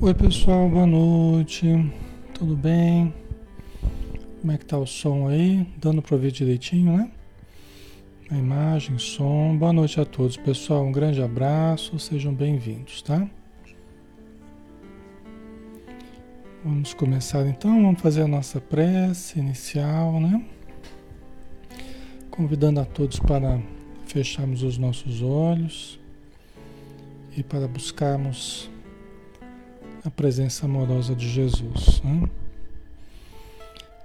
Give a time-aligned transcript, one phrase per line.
[0.00, 1.66] Oi pessoal, boa noite.
[2.32, 3.12] Tudo bem?
[4.40, 5.66] Como é que tá o som aí?
[5.76, 7.10] Dando para ver direitinho, né?
[8.30, 9.56] A imagem, som.
[9.58, 10.84] Boa noite a todos, pessoal.
[10.84, 13.28] Um grande abraço, sejam bem-vindos, tá?
[16.64, 20.46] Vamos começar então, vamos fazer a nossa prece inicial, né?
[22.30, 23.60] Convidando a todos para
[24.06, 25.98] fecharmos os nossos olhos
[27.36, 28.70] e para buscarmos
[30.08, 32.00] a presença amorosa de Jesus.
[32.02, 32.30] Né?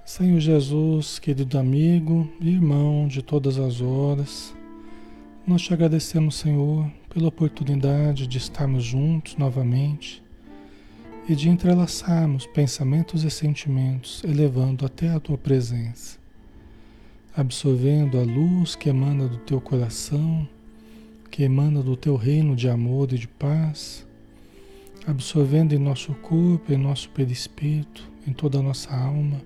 [0.04, 4.54] Senhor Jesus, querido amigo e irmão de todas as horas,
[5.46, 10.22] nós te agradecemos, Senhor, pela oportunidade de estarmos juntos novamente
[11.26, 16.18] e de entrelaçarmos pensamentos e sentimentos, elevando até a tua presença,
[17.34, 20.46] absorvendo a luz que emana do teu coração,
[21.30, 24.04] que emana do teu reino de amor e de paz
[25.06, 29.40] absorvendo em nosso corpo, em nosso perispírito, em toda a nossa alma,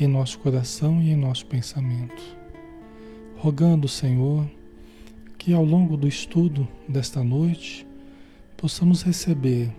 [0.00, 2.22] em nosso coração e em nosso pensamento.
[3.36, 4.48] Rogando, Senhor,
[5.36, 7.86] que ao longo do estudo desta noite
[8.56, 9.70] possamos receber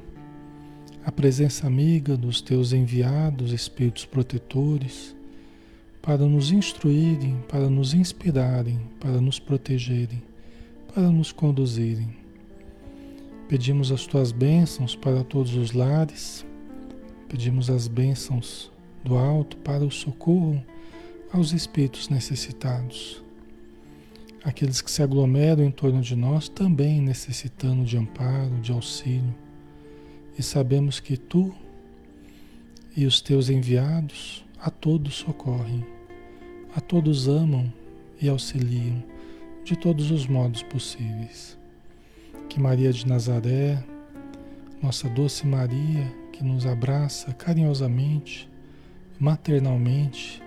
[1.04, 5.16] a presença amiga dos teus enviados espíritos protetores
[6.02, 10.22] para nos instruírem, para nos inspirarem, para nos protegerem,
[10.94, 12.17] para nos conduzirem
[13.48, 16.46] Pedimos as tuas bênçãos para todos os lares,
[17.30, 18.70] pedimos as bênçãos
[19.06, 20.62] do alto para o socorro
[21.32, 23.24] aos espíritos necessitados.
[24.44, 29.34] Aqueles que se aglomeram em torno de nós também necessitando de amparo, de auxílio.
[30.38, 31.56] E sabemos que tu
[32.98, 35.86] e os teus enviados a todos socorrem,
[36.76, 37.72] a todos amam
[38.22, 39.02] e auxiliam
[39.64, 41.57] de todos os modos possíveis.
[42.50, 43.84] Que Maria de Nazaré,
[44.82, 48.50] nossa doce Maria, que nos abraça carinhosamente,
[49.20, 50.42] maternalmente,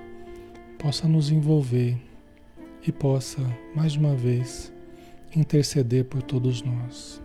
[0.79, 1.97] possa nos envolver
[2.87, 3.41] e possa,
[3.75, 4.73] mais uma vez,
[5.35, 7.21] interceder por todos nós.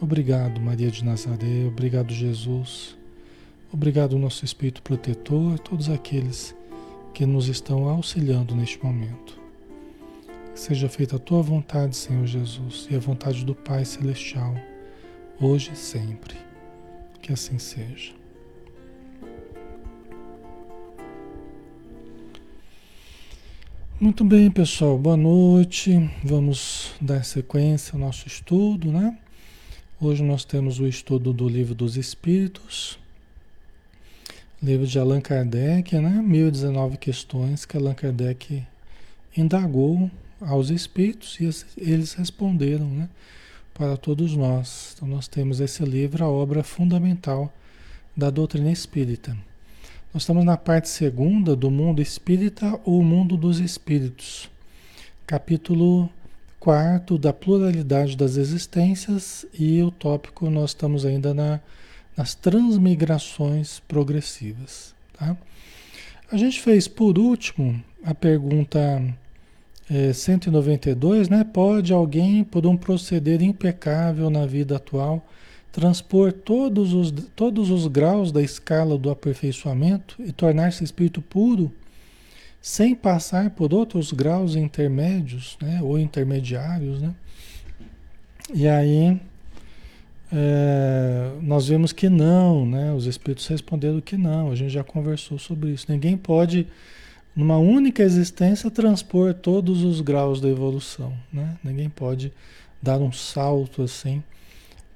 [0.00, 2.96] Obrigado, Maria de Nazaré, obrigado, Jesus,
[3.72, 6.54] obrigado, nosso Espírito protetor, todos aqueles
[7.12, 9.37] que nos estão auxiliando neste momento.
[10.58, 14.56] Seja feita a tua vontade, Senhor Jesus, e a vontade do Pai Celestial,
[15.40, 16.34] hoje e sempre.
[17.22, 18.12] Que assim seja.
[24.00, 26.10] Muito bem, pessoal, boa noite.
[26.24, 29.16] Vamos dar sequência ao nosso estudo, né?
[30.00, 32.98] Hoje nós temos o estudo do Livro dos Espíritos,
[34.60, 36.20] livro de Allan Kardec, né?
[36.20, 38.66] 1019 questões que Allan Kardec
[39.36, 41.44] indagou aos espíritos e
[41.76, 43.08] eles responderam né,
[43.74, 44.94] para todos nós.
[44.94, 47.52] Então, nós temos esse livro, a obra fundamental
[48.16, 49.36] da doutrina espírita.
[50.12, 54.50] Nós estamos na parte segunda do mundo espírita ou mundo dos espíritos,
[55.26, 56.10] capítulo
[56.58, 61.60] quarto da pluralidade das existências e o tópico nós estamos ainda na,
[62.16, 64.94] nas transmigrações progressivas.
[65.12, 65.36] Tá?
[66.30, 68.78] A gente fez por último a pergunta
[69.90, 71.44] é, 192, né?
[71.44, 75.26] Pode alguém, por um proceder impecável na vida atual,
[75.72, 81.72] transpor todos os, todos os graus da escala do aperfeiçoamento e tornar-se espírito puro,
[82.60, 85.80] sem passar por outros graus intermédios, né?
[85.82, 87.14] Ou intermediários, né?
[88.54, 89.20] E aí
[90.32, 92.92] é, nós vemos que não, né?
[92.92, 94.50] Os espíritos responderam que não.
[94.50, 95.86] A gente já conversou sobre isso.
[95.88, 96.66] Ninguém pode
[97.34, 101.12] numa única existência transpor todos os graus da evolução.
[101.32, 101.56] Né?
[101.62, 102.32] Ninguém pode
[102.82, 104.22] dar um salto assim,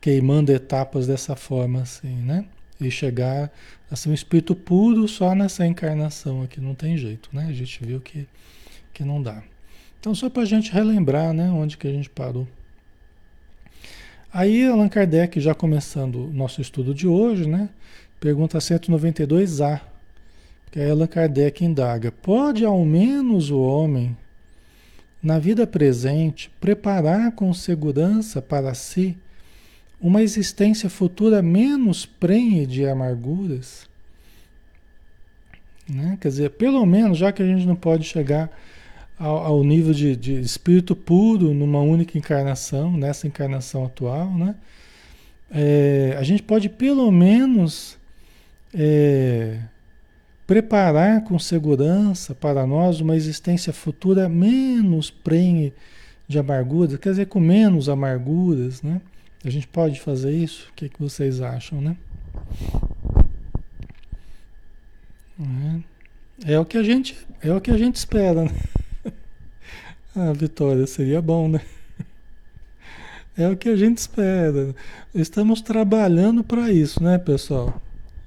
[0.01, 2.45] queimando etapas dessa forma assim, né?
[2.81, 3.51] E chegar
[3.91, 7.47] a ser um espírito puro só nessa encarnação aqui, não tem jeito, né?
[7.49, 8.27] A gente viu que,
[8.93, 9.43] que não dá.
[10.01, 12.49] Então, só para a gente relembrar, né, onde que a gente parou.
[14.33, 17.69] Aí, Allan Kardec, já começando o nosso estudo de hoje, né?
[18.19, 19.81] Pergunta 192A
[20.73, 24.17] que Allan Kardec indaga: pode ao menos o homem,
[25.23, 29.17] na vida presente, preparar com segurança para si
[30.01, 33.87] uma existência futura menos prenhe de amarguras?
[35.89, 36.17] Né?
[36.21, 38.51] Quer dizer, pelo menos, já que a gente não pode chegar
[39.19, 44.57] ao, ao nível de, de, espírito puro numa única encarnação, nessa encarnação atual, né?
[45.55, 47.99] É, a gente pode pelo menos
[48.73, 49.61] é,
[50.53, 55.73] preparar com segurança para nós uma existência futura menos prenhe
[56.29, 59.01] de amarguras, quer dizer, com menos amarguras, né?
[59.43, 60.69] A gente pode fazer isso?
[60.69, 61.97] O que, que vocês acham, né?
[66.45, 68.51] É, é o que a gente é o que a gente espera, né?
[70.15, 71.63] Ah, Vitória, seria bom, né?
[73.39, 74.75] É o que a gente espera.
[75.15, 77.81] Estamos trabalhando para isso, né, pessoal?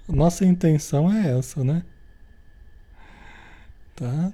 [0.09, 1.83] Nossa intenção é essa, né?
[3.95, 4.33] Tá?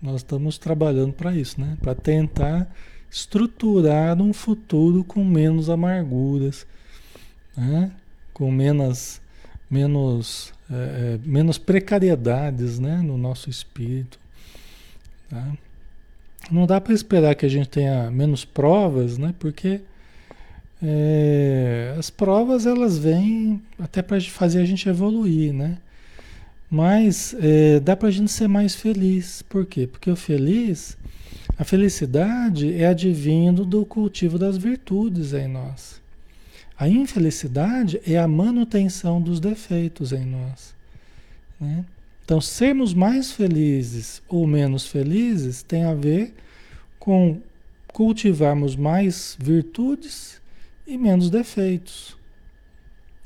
[0.00, 1.76] Nós estamos trabalhando para isso, né?
[1.80, 2.70] Para tentar
[3.10, 6.66] estruturar um futuro com menos amarguras,
[7.56, 7.90] né?
[8.32, 9.20] com menos,
[9.68, 13.02] menos, é, é, menos precariedades né?
[13.02, 14.18] no nosso espírito.
[15.28, 15.52] Tá?
[16.50, 19.34] Não dá para esperar que a gente tenha menos provas, né?
[19.38, 19.80] porque
[20.80, 25.76] é, as provas elas vêm até para fazer a gente evoluir, né?
[26.70, 29.42] Mas é, dá para a gente ser mais feliz.
[29.42, 29.86] Por quê?
[29.86, 30.96] Porque o feliz
[31.60, 36.00] a felicidade é advindo do cultivo das virtudes em nós.
[36.74, 40.74] A infelicidade é a manutenção dos defeitos em nós.
[41.60, 41.84] Né?
[42.24, 46.32] Então, sermos mais felizes ou menos felizes tem a ver
[46.98, 47.38] com
[47.88, 50.40] cultivarmos mais virtudes
[50.86, 52.16] e menos defeitos.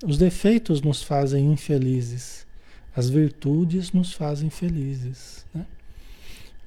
[0.04, 2.43] Os defeitos nos fazem infelizes,
[2.96, 5.44] as virtudes nos fazem felizes.
[5.54, 5.66] Né?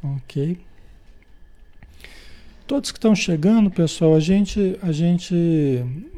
[0.04, 0.60] Ok?
[2.68, 5.34] Todos que estão chegando, pessoal, a gente, a gente,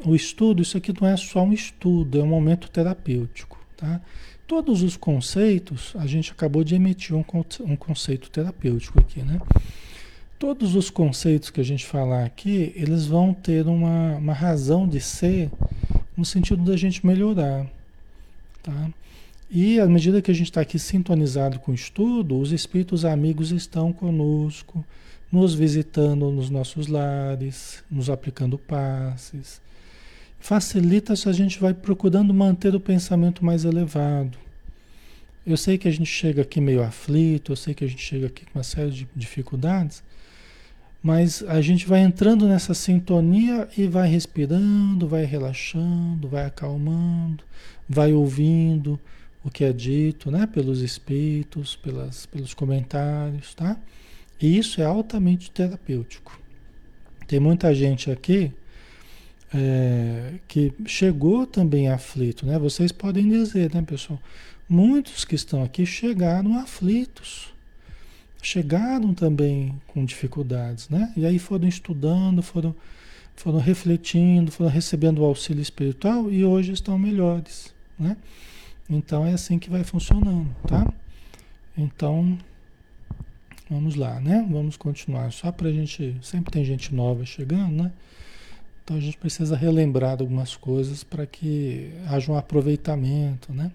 [0.04, 4.00] o estudo, isso aqui não é só um estudo, é um momento terapêutico, tá?
[4.48, 7.24] Todos os conceitos, a gente acabou de emitir um,
[7.60, 9.40] um conceito terapêutico aqui, né?
[10.40, 15.00] Todos os conceitos que a gente falar aqui, eles vão ter uma, uma razão de
[15.00, 15.52] ser
[16.16, 17.64] no sentido da gente melhorar,
[18.60, 18.90] tá?
[19.52, 23.50] E à medida que a gente está aqui sintonizado com o estudo, os espíritos amigos
[23.50, 24.84] estão conosco,
[25.30, 29.60] nos visitando nos nossos lares, nos aplicando passes.
[30.38, 34.38] Facilita se a gente vai procurando manter o pensamento mais elevado.
[35.44, 38.28] Eu sei que a gente chega aqui meio aflito, eu sei que a gente chega
[38.28, 40.00] aqui com uma série de dificuldades,
[41.02, 47.42] mas a gente vai entrando nessa sintonia e vai respirando, vai relaxando, vai acalmando,
[47.88, 49.00] vai ouvindo
[49.44, 53.76] o que é dito, né, pelos espíritos, pelas, pelos comentários, tá?
[54.40, 56.38] E isso é altamente terapêutico.
[57.26, 58.52] Tem muita gente aqui
[59.52, 62.58] é, que chegou também aflito, né?
[62.58, 64.20] Vocês podem dizer, né, pessoal?
[64.68, 67.52] Muitos que estão aqui chegaram aflitos,
[68.42, 71.12] chegaram também com dificuldades, né?
[71.16, 72.74] E aí foram estudando, foram,
[73.34, 78.16] foram refletindo, foram recebendo o auxílio espiritual e hoje estão melhores, né?
[78.90, 80.92] Então é assim que vai funcionando, tá?
[81.78, 82.36] Então
[83.70, 84.44] Vamos lá, né?
[84.50, 85.30] Vamos continuar.
[85.30, 86.16] Só para a gente.
[86.20, 87.92] Sempre tem gente nova chegando, né?
[88.82, 93.70] Então a gente precisa relembrar algumas coisas para que haja um aproveitamento, né?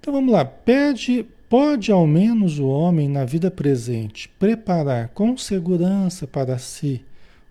[0.00, 0.44] Então vamos lá.
[0.44, 7.00] Pede, pode ao menos o homem na vida presente preparar com segurança para si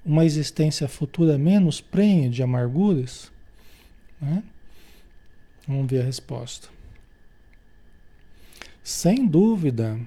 [0.05, 3.31] uma existência futura menos prenha de amarguras?
[4.21, 4.43] Né?
[5.67, 6.69] Vamos ver a resposta.
[8.83, 9.99] Sem dúvida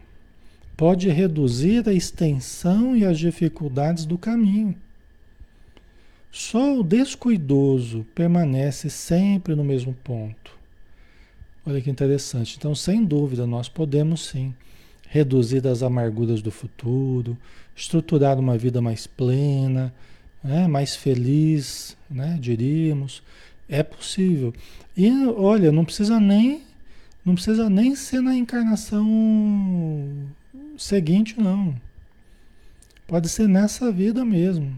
[0.76, 4.74] pode reduzir a extensão e as dificuldades do caminho.
[6.32, 10.58] Só o descuidoso permanece sempre no mesmo ponto.
[11.66, 12.56] Olha que interessante.
[12.56, 14.54] Então, sem dúvida, nós podemos sim
[15.08, 17.36] reduzir as amarguras do futuro,
[17.76, 19.92] estruturar uma vida mais plena,
[20.42, 23.22] né, mais feliz, né, diríamos.
[23.70, 24.52] É possível.
[24.96, 26.62] E olha, não precisa nem
[27.24, 29.06] não precisa nem ser na encarnação
[30.80, 31.74] seguinte, não.
[33.06, 34.74] Pode ser nessa vida mesmo.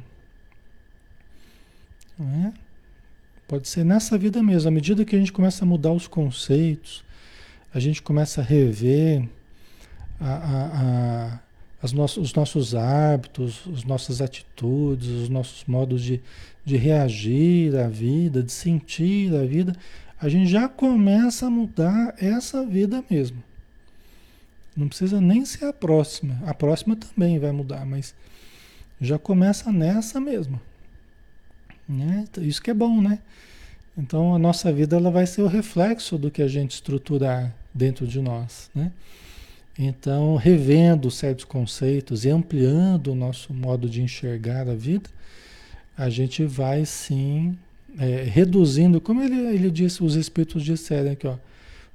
[2.20, 2.52] É?
[3.46, 4.68] Pode ser nessa vida mesmo.
[4.68, 7.04] À medida que a gente começa a mudar os conceitos,
[7.72, 9.28] a gente começa a rever
[10.20, 11.40] a, a, a,
[11.82, 16.20] os nossos hábitos, as nossas atitudes, os nossos modos de,
[16.64, 19.74] de reagir à vida, de sentir a vida,
[20.20, 23.42] a gente já começa a mudar essa vida mesmo.
[24.76, 26.40] Não precisa nem ser a próxima.
[26.46, 28.14] A próxima também vai mudar, mas
[29.00, 30.60] já começa nessa mesmo.
[31.88, 32.24] Né?
[32.38, 33.18] Isso que é bom, né?
[33.98, 38.06] Então a nossa vida ela vai ser o reflexo do que a gente estruturar dentro
[38.06, 38.92] de nós, né?
[39.78, 45.08] Então, revendo certos conceitos e ampliando o nosso modo de enxergar a vida,
[45.96, 47.56] a gente vai sim
[47.98, 51.36] é, reduzindo, como ele, ele disse, os espíritos disseram aqui, ó,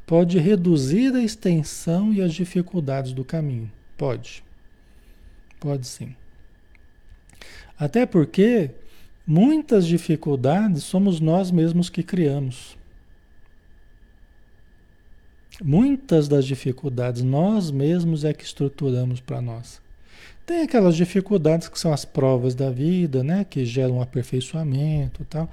[0.05, 3.69] Pode reduzir a extensão e as dificuldades do caminho.
[3.97, 4.41] Pode.
[5.59, 6.15] Pode sim.
[7.77, 8.71] Até porque
[9.29, 12.76] Muitas dificuldades somos nós mesmos que criamos.
[15.63, 19.81] Muitas das dificuldades nós mesmos é que estruturamos para nós.
[20.45, 25.49] Tem aquelas dificuldades que são as provas da vida, né, que geram aperfeiçoamento tal,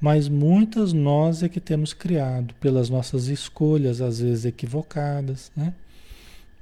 [0.00, 5.74] mas muitas nós é que temos criado pelas nossas escolhas, às vezes equivocadas, né?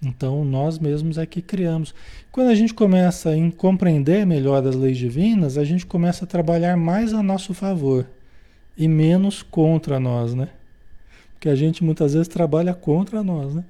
[0.02, 1.94] Então nós mesmos é que criamos.
[2.32, 6.76] Quando a gente começa a compreender melhor as leis divinas, a gente começa a trabalhar
[6.76, 8.06] mais a nosso favor
[8.76, 10.48] e menos contra nós, né?
[11.38, 13.64] Porque a gente muitas vezes trabalha contra nós, né?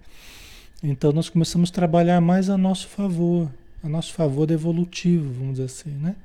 [0.83, 3.51] Então nós começamos a trabalhar mais a nosso favor,
[3.85, 6.17] a nosso favor evolutivo, vamos dizer assim, né?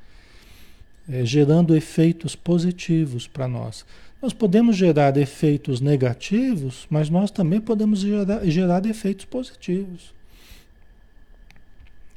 [1.09, 3.85] É, gerando efeitos positivos para nós.
[4.21, 10.13] Nós podemos gerar efeitos negativos, mas nós também podemos gerar, gerar efeitos positivos.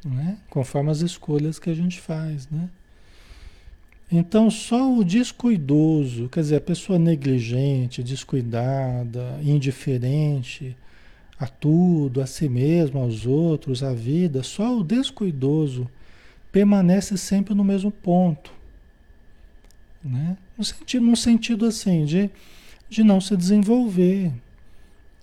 [0.05, 0.39] Né?
[0.49, 2.49] Conforme as escolhas que a gente faz.
[2.49, 2.69] Né?
[4.11, 10.77] Então, só o descuidoso, quer dizer, a pessoa negligente, descuidada, indiferente
[11.39, 15.89] a tudo, a si mesmo, aos outros, à vida, só o descuidoso
[16.53, 18.51] permanece sempre no mesmo ponto.
[20.03, 20.37] Né?
[20.57, 22.31] No, sentido, no sentido assim, de,
[22.89, 24.33] de não se desenvolver.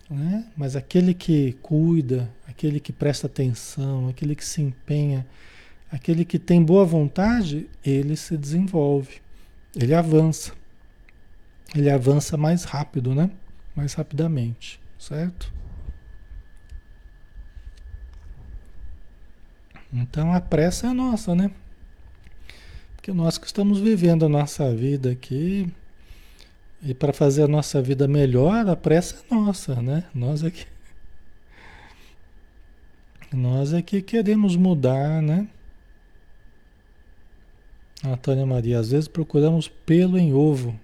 [0.09, 0.45] Né?
[0.55, 5.25] Mas aquele que cuida, aquele que presta atenção, aquele que se empenha,
[5.93, 9.21] aquele que tem boa vontade, ele se desenvolve,
[9.75, 10.51] ele avança.
[11.75, 13.29] Ele avança mais rápido, né?
[13.75, 15.53] Mais rapidamente, certo?
[19.91, 21.51] Então a pressa é nossa, né?
[22.95, 25.71] Porque nós que estamos vivendo a nossa vida aqui,
[26.81, 30.05] e para fazer a nossa vida melhor, a pressa é nossa, né?
[30.13, 30.65] Nós é que,
[33.31, 35.47] nós é que queremos mudar, né?
[38.03, 40.77] Antônia Maria, às vezes procuramos pelo em ovo.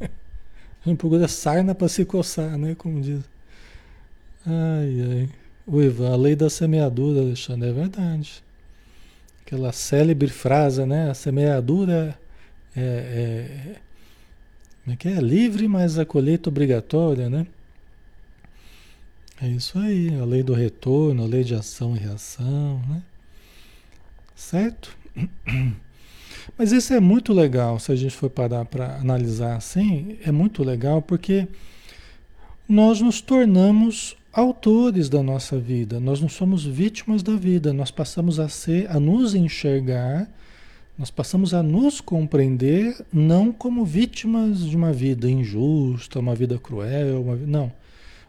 [0.00, 2.74] a gente procura sarna para se coçar, né?
[2.74, 3.22] Como diz.
[4.44, 5.28] Ai, ai.
[5.66, 8.42] O Ivan, a lei da semeadura, Alexandre, é verdade.
[9.46, 11.10] Aquela célebre frase, né?
[11.10, 12.18] A semeadura
[12.74, 13.76] é,
[14.86, 17.46] é, é, que é livre, mas a colheita obrigatória, né?
[19.40, 23.02] É isso aí, a lei do retorno, a lei de ação e reação, né?
[24.34, 24.96] Certo?
[26.56, 30.62] Mas isso é muito legal, se a gente for parar para analisar assim, é muito
[30.62, 31.48] legal porque
[32.68, 35.98] nós nos tornamos autores da nossa vida.
[35.98, 40.28] Nós não somos vítimas da vida, nós passamos a ser, a nos enxergar,
[40.96, 47.22] nós passamos a nos compreender não como vítimas de uma vida injusta, uma vida cruel,
[47.22, 47.72] uma, não.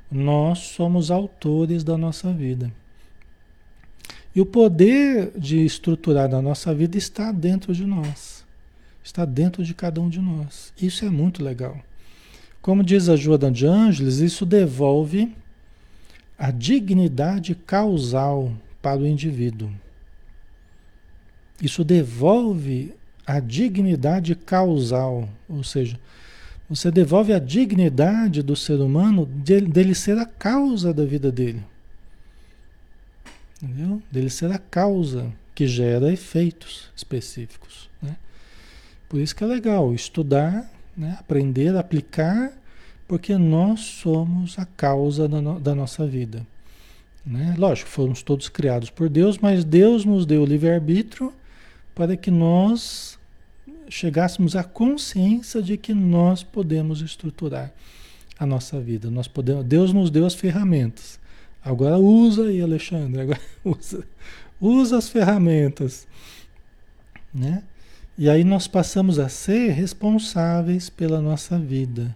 [0.09, 2.71] Nós somos autores da nossa vida.
[4.35, 8.45] E o poder de estruturar a nossa vida está dentro de nós.
[9.03, 10.71] Está dentro de cada um de nós.
[10.81, 11.77] Isso é muito legal.
[12.61, 15.33] Como diz a Joana de Ângeles, isso devolve
[16.37, 19.69] a dignidade causal para o indivíduo.
[21.61, 22.93] Isso devolve
[23.25, 25.99] a dignidade causal, ou seja,
[26.69, 31.63] você devolve a dignidade do ser humano dele, dele ser a causa da vida dele.
[33.61, 34.01] Entendeu?
[34.11, 37.89] Dele ser a causa que gera efeitos específicos.
[38.01, 38.15] Né?
[39.07, 41.17] Por isso que é legal estudar, né?
[41.19, 42.53] aprender, aplicar
[43.07, 46.47] porque nós somos a causa da, no, da nossa vida.
[47.25, 47.53] Né?
[47.57, 51.33] Lógico, fomos todos criados por Deus, mas Deus nos deu o livre-arbítrio
[51.93, 53.19] para que nós
[53.89, 57.73] chegássemos à consciência de que nós podemos estruturar
[58.39, 59.11] a nossa vida.
[59.11, 61.19] Nós podemos, Deus nos deu as ferramentas.
[61.63, 63.21] Agora usa aí, Alexandre.
[63.21, 64.03] Agora usa,
[64.59, 66.07] usa as ferramentas.
[67.33, 67.63] Né?
[68.17, 72.15] E aí nós passamos a ser responsáveis pela nossa vida.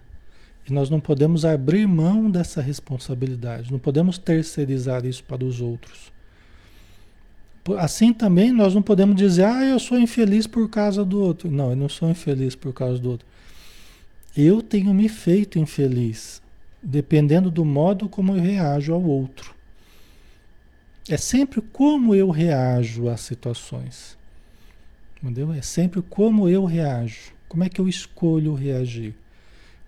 [0.68, 6.12] E nós não podemos abrir mão dessa responsabilidade, não podemos terceirizar isso para os outros.
[7.78, 11.50] Assim também nós não podemos dizer, ah, eu sou infeliz por causa do outro.
[11.50, 13.28] Não, eu não sou infeliz por causa do outro.
[14.36, 16.42] Eu tenho me feito infeliz,
[16.86, 19.56] dependendo do modo como eu reajo ao outro.
[21.10, 24.16] É sempre como eu reajo às situações.
[25.22, 25.52] Entendeu?
[25.52, 27.34] É sempre como eu reajo.
[27.50, 29.16] Como é que eu escolho reagir?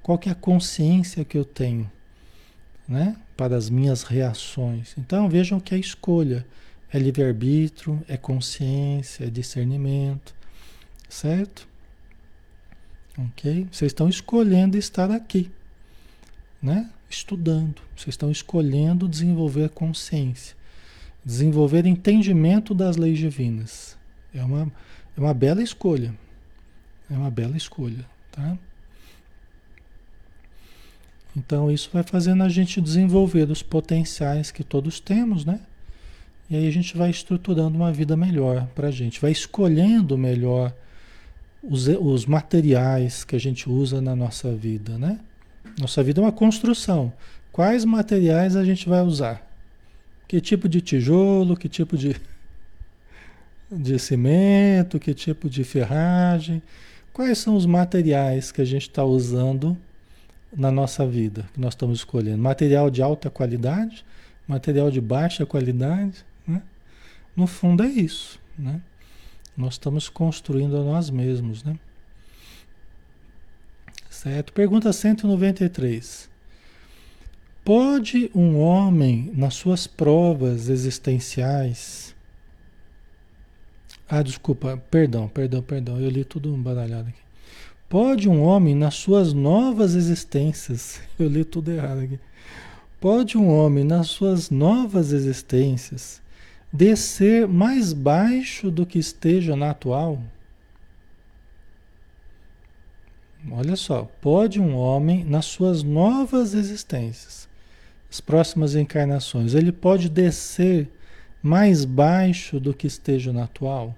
[0.02, 1.90] Qual que é a consciência que eu tenho,
[2.88, 3.16] né?
[3.36, 4.96] Para as minhas reações.
[4.98, 6.46] Então vejam que é escolha,
[6.92, 10.34] é livre-arbítrio, é consciência, é discernimento,
[11.10, 11.68] certo?
[13.18, 13.68] Ok?
[13.72, 15.52] Vocês estão escolhendo estar aqui,
[16.68, 16.90] né?
[17.10, 17.82] Estudando.
[17.96, 20.56] Vocês estão escolhendo desenvolver consciência,
[21.24, 23.98] desenvolver entendimento das leis divinas.
[24.34, 24.72] É uma,
[25.16, 26.14] é uma bela escolha.
[27.10, 28.58] É uma bela escolha, tá?
[31.36, 35.62] Então isso vai fazendo a gente desenvolver os potenciais que todos temos, né?
[36.50, 40.74] E aí a gente vai estruturando uma vida melhor para a gente, vai escolhendo melhor
[41.64, 45.20] os, os materiais que a gente usa na nossa vida, né?
[45.78, 47.14] Nossa vida é uma construção.
[47.52, 49.46] Quais materiais a gente vai usar?
[50.28, 52.16] Que tipo de tijolo, que tipo de,
[53.72, 56.62] de cimento, que tipo de ferragem?
[57.14, 59.78] Quais são os materiais que a gente está usando
[60.56, 62.42] na nossa vida, que nós estamos escolhendo?
[62.42, 64.04] Material de alta qualidade?
[64.48, 66.26] Material de baixa qualidade?
[66.48, 66.62] Né?
[67.36, 68.82] No fundo é isso, né?
[69.56, 71.78] Nós estamos construindo a nós mesmos, né?
[74.18, 74.52] Certo?
[74.52, 76.28] Pergunta 193.
[77.64, 82.16] Pode um homem, nas suas provas existenciais.
[84.10, 87.20] Ah, desculpa, perdão, perdão, perdão, eu li tudo baralhado aqui.
[87.88, 92.20] Pode um homem, nas suas novas existências, eu li tudo errado aqui.
[93.00, 96.24] Pode um homem, nas suas novas existências,
[96.74, 100.20] descer mais baixo do que esteja na atual?
[103.52, 107.48] Olha só, pode um homem, nas suas novas existências,
[108.10, 110.90] as próximas encarnações, ele pode descer
[111.42, 113.96] mais baixo do que esteja na atual?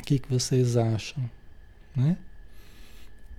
[0.00, 1.28] O que, que vocês acham?
[1.96, 2.16] Né?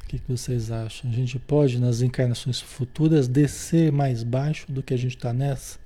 [0.03, 1.09] O que, que vocês acham?
[1.09, 5.79] A gente pode, nas encarnações futuras, descer mais baixo do que a gente está nessa?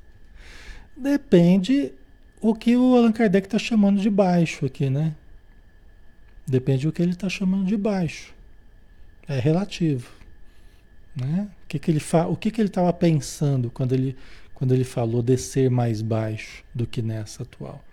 [0.95, 1.93] Depende
[2.41, 5.15] o que o Allan Kardec está chamando de baixo aqui, né?
[6.49, 8.33] Depende do que ele está chamando de baixo.
[9.27, 10.09] É relativo.
[11.15, 11.47] Né?
[11.63, 12.27] O que, que ele fa...
[12.27, 14.15] O que, que ele estava pensando quando ele,
[14.55, 17.83] quando ele falou descer mais baixo do que nessa atual?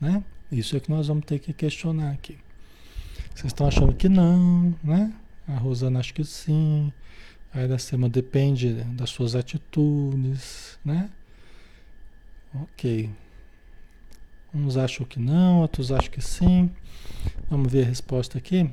[0.00, 0.24] Né?
[0.50, 2.38] Isso é que nós vamos ter que questionar aqui.
[3.34, 5.12] Vocês estão achando que não, né?
[5.46, 6.92] A Rosana acha que sim.
[7.52, 11.10] A Iracema depende das suas atitudes, né?
[12.54, 13.10] Ok.
[14.54, 16.70] Uns acham que não, outros acham que sim.
[17.50, 18.70] Vamos ver a resposta aqui.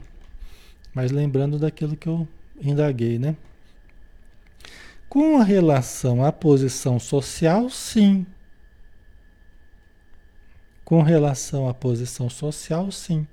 [0.94, 2.28] Mas lembrando daquilo que eu
[2.62, 3.36] indaguei, né?
[5.10, 8.26] Com relação à posição social, sim.
[10.84, 13.28] Com relação à posição social, sim.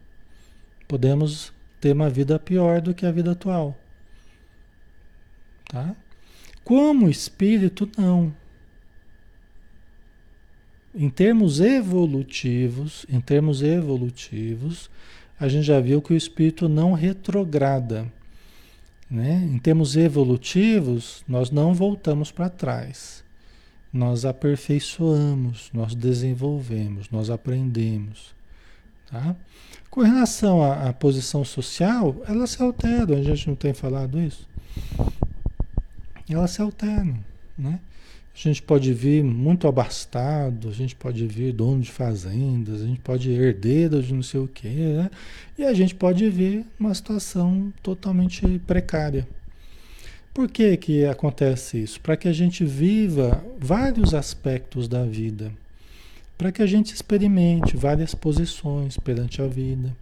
[0.88, 3.76] Podemos ter uma vida pior do que a vida atual.
[5.68, 5.94] Tá?
[6.64, 8.34] Como espírito, não.
[10.94, 14.90] Em termos evolutivos, em termos evolutivos,
[15.40, 18.06] a gente já viu que o espírito não retrograda.
[19.10, 19.48] Né?
[19.50, 23.24] Em termos evolutivos, nós não voltamos para trás.
[23.92, 28.34] Nós aperfeiçoamos, nós desenvolvemos, nós aprendemos.
[29.10, 29.34] Tá?
[29.90, 34.48] Com relação à, à posição social, ela se altera, a gente não tem falado isso?
[36.28, 37.31] Ela se altera.
[37.56, 37.80] Né?
[38.34, 43.00] A gente pode vir muito abastado, a gente pode vir dono de fazendas, a gente
[43.00, 45.10] pode ir herdeiro de não sei o quê, né?
[45.58, 49.28] e a gente pode vir uma situação totalmente precária.
[50.32, 52.00] Por que, que acontece isso?
[52.00, 55.52] Para que a gente viva vários aspectos da vida,
[56.38, 59.94] para que a gente experimente várias posições perante a vida.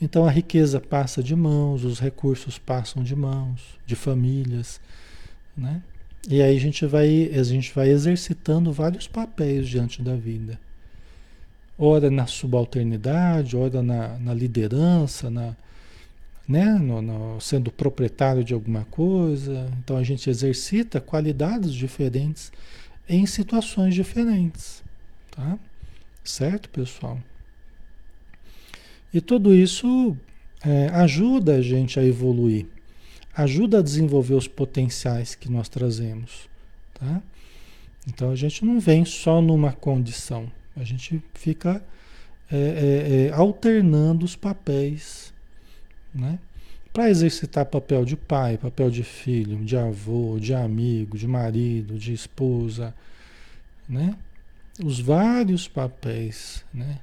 [0.00, 4.78] Então a riqueza passa de mãos, os recursos passam de mãos, de famílias,
[5.56, 5.82] né?
[6.26, 10.58] E aí a gente vai, a gente vai exercitando vários papéis diante da vida.
[11.78, 15.54] Ora na subalternidade, ora na, na liderança, na,
[16.46, 16.64] né?
[16.64, 19.70] No, no, sendo proprietário de alguma coisa.
[19.78, 22.50] Então a gente exercita qualidades diferentes
[23.08, 24.82] em situações diferentes.
[25.30, 25.58] Tá?
[26.24, 27.18] Certo, pessoal?
[29.14, 30.16] E tudo isso
[30.64, 32.66] é, ajuda a gente a evoluir
[33.38, 36.48] ajuda a desenvolver os potenciais que nós trazemos.
[36.92, 37.22] Tá?
[38.06, 41.82] Então a gente não vem só numa condição, a gente fica
[42.50, 45.32] é, é, é, alternando os papéis.
[46.12, 46.40] Né?
[46.92, 52.12] Para exercitar papel de pai, papel de filho, de avô, de amigo, de marido, de
[52.12, 52.92] esposa,
[53.88, 54.16] né?
[54.82, 56.98] os vários papéis né?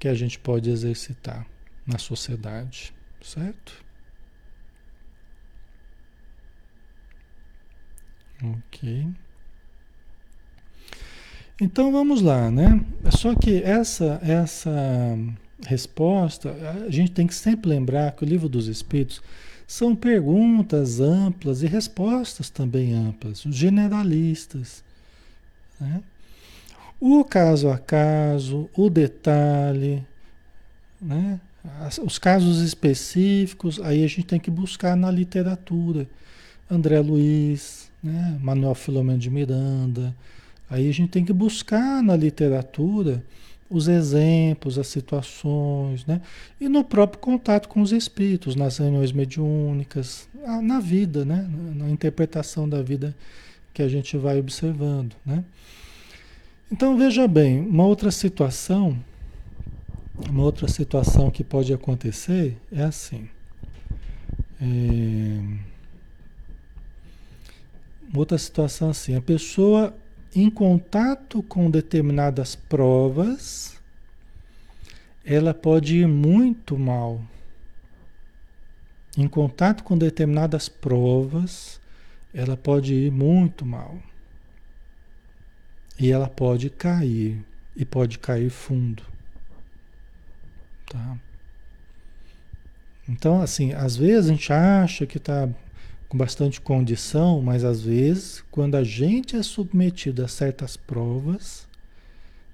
[0.00, 1.46] que a gente pode exercitar
[1.86, 3.83] na sociedade, certo?
[8.42, 9.06] Ok.
[11.60, 12.84] Então vamos lá, né?
[13.10, 14.70] Só que essa, essa
[15.64, 16.52] resposta,
[16.86, 19.22] a gente tem que sempre lembrar que o livro dos Espíritos
[19.66, 24.82] são perguntas amplas e respostas também amplas, generalistas.
[25.80, 26.02] Né?
[27.00, 30.04] O caso a caso, o detalhe,
[31.00, 31.40] né?
[32.04, 36.06] Os casos específicos, aí a gente tem que buscar na literatura.
[36.70, 38.38] André Luiz, né?
[38.40, 40.14] Manuel Filomeno de Miranda.
[40.68, 43.24] Aí a gente tem que buscar na literatura
[43.70, 46.20] os exemplos, as situações, né?
[46.60, 50.28] E no próprio contato com os espíritos, nas reuniões mediúnicas,
[50.62, 51.48] na vida, né?
[51.74, 53.16] Na interpretação da vida
[53.72, 55.42] que a gente vai observando, né?
[56.70, 58.98] Então veja bem, uma outra situação,
[60.28, 63.28] uma outra situação que pode acontecer é assim.
[64.60, 65.73] É,
[68.20, 69.94] outra situação assim, a pessoa
[70.34, 73.80] em contato com determinadas provas,
[75.24, 77.22] ela pode ir muito mal.
[79.16, 81.80] Em contato com determinadas provas,
[82.32, 83.96] ela pode ir muito mal.
[85.98, 87.44] E ela pode cair,
[87.76, 89.04] e pode cair fundo.
[90.86, 91.16] Tá?
[93.08, 95.48] Então, assim, às vezes a gente acha que está
[96.14, 101.66] com bastante condição, mas às vezes, quando a gente é submetido a certas provas,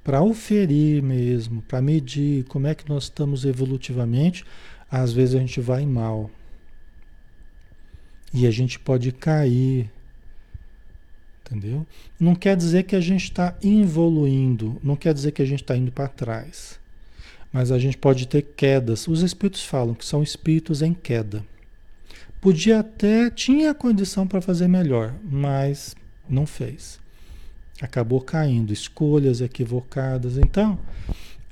[0.03, 4.47] para oferir mesmo, para medir como é que nós estamos evolutivamente,
[4.91, 6.31] às vezes a gente vai mal.
[8.33, 9.91] E a gente pode cair.
[11.45, 11.87] Entendeu?
[12.19, 15.77] Não quer dizer que a gente está evoluindo, não quer dizer que a gente está
[15.77, 16.81] indo para trás.
[17.53, 19.07] Mas a gente pode ter quedas.
[19.07, 21.45] Os espíritos falam que são espíritos em queda.
[22.41, 25.95] Podia até, tinha condição para fazer melhor, mas
[26.29, 26.99] não fez.
[27.83, 30.39] Acabou caindo, escolhas equivocadas.
[30.39, 30.79] Então,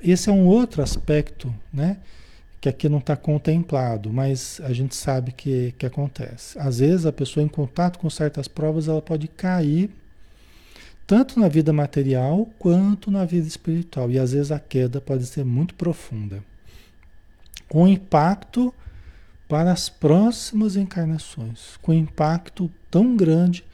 [0.03, 1.99] esse é um outro aspecto, né?
[2.61, 6.59] Que aqui não está contemplado, mas a gente sabe que, que acontece.
[6.59, 9.91] Às vezes a pessoa em contato com certas provas, ela pode cair
[11.07, 14.11] tanto na vida material quanto na vida espiritual.
[14.11, 16.43] E às vezes a queda pode ser muito profunda.
[17.69, 18.75] Com impacto
[19.49, 23.65] para as próximas encarnações, com impacto tão grande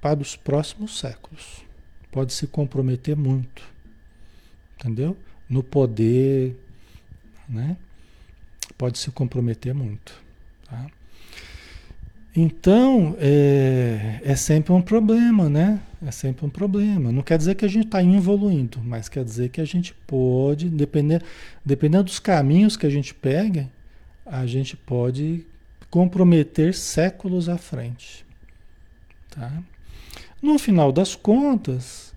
[0.00, 1.64] para os próximos séculos.
[2.12, 3.62] Pode se comprometer muito,
[4.78, 5.16] entendeu?
[5.48, 6.54] No poder,
[7.48, 7.76] né?
[8.76, 10.14] Pode se comprometer muito.
[10.68, 10.86] Tá?
[12.34, 15.80] Então, é, é sempre um problema, né?
[16.06, 17.10] É sempre um problema.
[17.10, 20.68] Não quer dizer que a gente está evoluindo, mas quer dizer que a gente pode,
[20.68, 21.24] dependendo,
[21.64, 23.70] dependendo dos caminhos que a gente pega,
[24.26, 25.46] a gente pode
[25.88, 28.26] comprometer séculos à frente.
[29.30, 29.52] Tá?
[30.42, 32.12] No final das contas,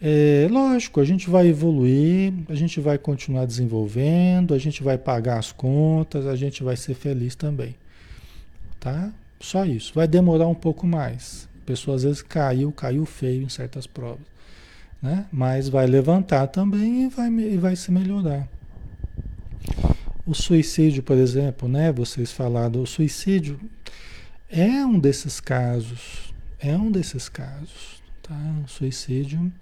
[0.00, 5.38] é lógico, a gente vai evoluir, a gente vai continuar desenvolvendo, a gente vai pagar
[5.38, 7.76] as contas, a gente vai ser feliz também.
[8.80, 9.12] Tá?
[9.38, 9.92] Só isso.
[9.94, 11.48] Vai demorar um pouco mais.
[11.62, 14.26] A pessoa às vezes caiu, caiu feio em certas provas.
[15.00, 15.26] Né?
[15.32, 18.48] Mas vai levantar também e vai, e vai se melhorar.
[20.24, 21.90] O suicídio, por exemplo, né?
[21.90, 23.58] Vocês falaram, o suicídio
[24.48, 28.36] é um desses casos, é um desses casos, tá?
[28.64, 29.52] O suicídio,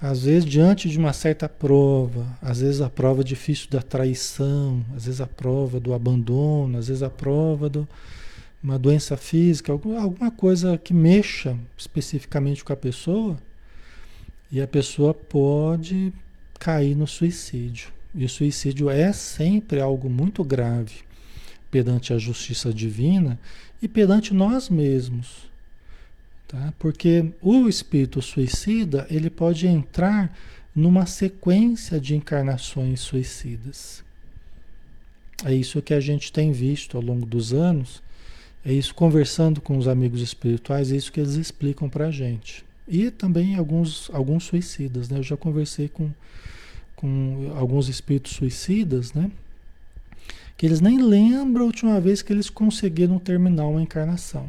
[0.00, 5.06] às vezes diante de uma certa prova, às vezes a prova difícil da traição, às
[5.06, 7.84] vezes a prova do abandono, às vezes a prova de
[8.62, 13.36] uma doença física, alguma coisa que mexa especificamente com a pessoa,
[14.52, 16.12] e a pessoa pode
[16.60, 17.93] cair no suicídio.
[18.14, 21.02] E o suicídio é sempre algo muito grave
[21.70, 23.38] perante a justiça divina
[23.82, 25.50] e perante nós mesmos.
[26.46, 26.72] Tá?
[26.78, 30.32] Porque o espírito suicida, ele pode entrar
[30.74, 34.04] numa sequência de encarnações suicidas.
[35.44, 38.02] É isso que a gente tem visto ao longo dos anos,
[38.64, 42.64] é isso conversando com os amigos espirituais, é isso que eles explicam para a gente.
[42.86, 45.18] E também alguns, alguns suicidas, né?
[45.18, 46.10] Eu já conversei com
[47.04, 49.30] com alguns espíritos suicidas, né?
[50.56, 54.48] Que eles nem lembram a última vez que eles conseguiram terminar uma encarnação.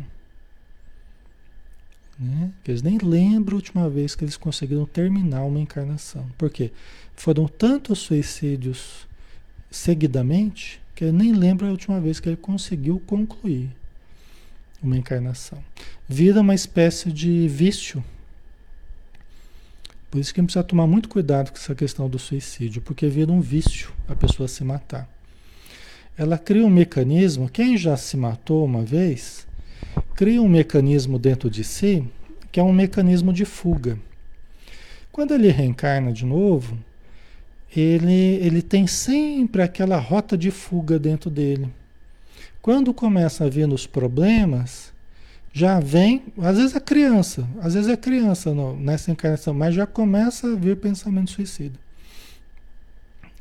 [2.17, 2.53] Né?
[2.63, 6.25] Que eles nem lembram a última vez que eles conseguiram terminar uma encarnação.
[6.37, 6.71] Por quê?
[7.13, 9.05] Foram tantos suicídios
[9.69, 13.69] seguidamente que ele nem lembra a última vez que ele conseguiu concluir
[14.81, 15.61] uma encarnação.
[16.07, 18.01] Vira uma espécie de vício
[20.09, 23.07] por isso que a gente precisa tomar muito cuidado com essa questão do suicídio, porque
[23.07, 25.09] vira um vício a pessoa se matar.
[26.17, 29.45] Ela cria um mecanismo, quem já se matou uma vez,
[30.15, 32.07] cria um mecanismo dentro de si,
[32.51, 33.99] que é um mecanismo de fuga.
[35.11, 36.77] Quando ele reencarna de novo,
[37.75, 41.69] ele, ele tem sempre aquela rota de fuga dentro dele.
[42.61, 44.93] Quando começa a vir nos problemas,
[45.55, 50.51] já vem, às vezes é criança, às vezes é criança nessa encarnação, mas já começa
[50.51, 51.79] a vir pensamento suicida.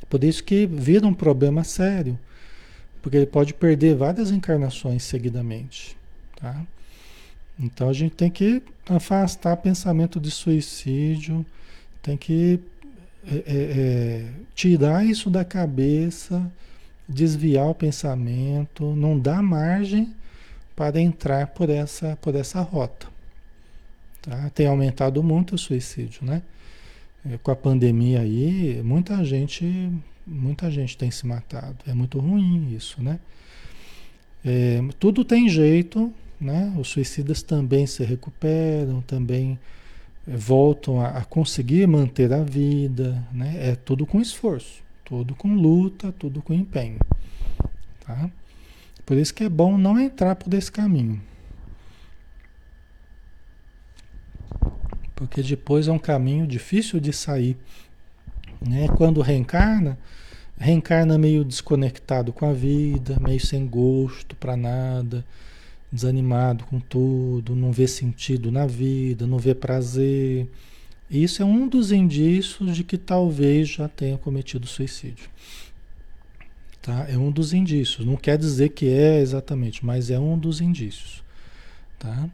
[0.08, 2.16] Por isso que vira um problema sério,
[3.02, 5.96] porque ele pode perder várias encarnações seguidamente,
[6.36, 6.64] tá?
[7.58, 11.44] Então a gente tem que afastar pensamento de suicídio,
[12.00, 12.60] tem que
[13.26, 16.48] é, é, é, tirar isso da cabeça,
[17.08, 20.14] desviar o pensamento, não dar margem
[20.74, 23.06] para entrar por essa, por essa rota.
[24.22, 24.50] Tá?
[24.50, 26.42] Tem aumentado muito o suicídio, né?
[27.30, 29.90] É, com a pandemia aí, muita gente,
[30.26, 31.76] muita gente tem se matado.
[31.86, 33.18] É muito ruim isso, né?
[34.44, 36.74] É, tudo tem jeito, né?
[36.78, 39.58] Os suicidas também se recuperam, também
[40.26, 43.56] é, voltam a, a, conseguir manter a vida, né?
[43.58, 46.98] É tudo com esforço, tudo com luta, tudo com empenho,
[48.04, 48.30] tá?
[49.04, 51.20] Por isso que é bom não entrar por esse caminho.
[55.14, 57.56] Porque depois é um caminho difícil de sair.
[58.60, 58.88] Né?
[58.96, 59.98] Quando reencarna,
[60.58, 65.24] reencarna meio desconectado com a vida, meio sem gosto para nada,
[65.92, 70.48] desanimado com tudo, não vê sentido na vida, não vê prazer.
[71.10, 75.28] Isso é um dos indícios de que talvez já tenha cometido suicídio.
[76.84, 77.06] Tá?
[77.08, 78.06] É um dos indícios.
[78.06, 81.24] Não quer dizer que é exatamente, mas é um dos indícios.
[81.98, 82.28] Tá?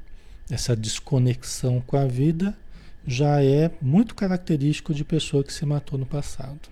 [0.50, 2.58] Essa desconexão com a vida
[3.06, 6.68] já é muito característico de pessoa que se matou no passado.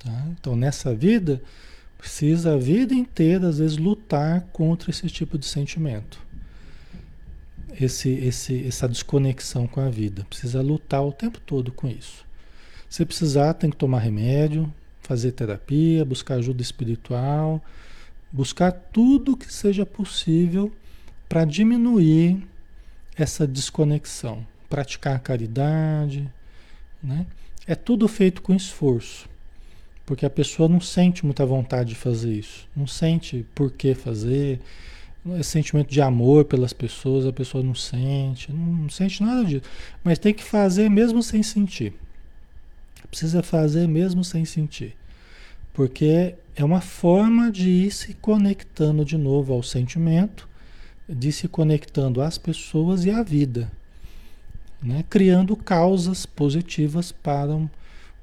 [0.00, 0.26] Tá?
[0.32, 1.40] Então, nessa vida,
[1.96, 6.18] precisa a vida inteira, às vezes, lutar contra esse tipo de sentimento.
[7.80, 10.26] Esse, esse, essa desconexão com a vida.
[10.28, 12.26] Precisa lutar o tempo todo com isso.
[12.90, 14.72] Se precisar, tem que tomar remédio,
[15.06, 17.62] fazer terapia, buscar ajuda espiritual,
[18.32, 20.72] buscar tudo que seja possível
[21.28, 22.44] para diminuir
[23.16, 26.30] essa desconexão, praticar caridade,
[27.02, 27.24] né?
[27.66, 29.28] É tudo feito com esforço,
[30.04, 34.60] porque a pessoa não sente muita vontade de fazer isso, não sente por que fazer,
[35.38, 39.64] é sentimento de amor pelas pessoas, a pessoa não sente, não sente nada disso,
[40.04, 41.94] mas tem que fazer mesmo sem sentir.
[43.10, 44.96] Precisa fazer mesmo sem sentir,
[45.72, 50.48] porque é uma forma de ir se conectando de novo ao sentimento
[51.08, 53.70] de se conectando às pessoas e à vida,
[54.82, 55.04] né?
[55.08, 57.56] criando causas positivas para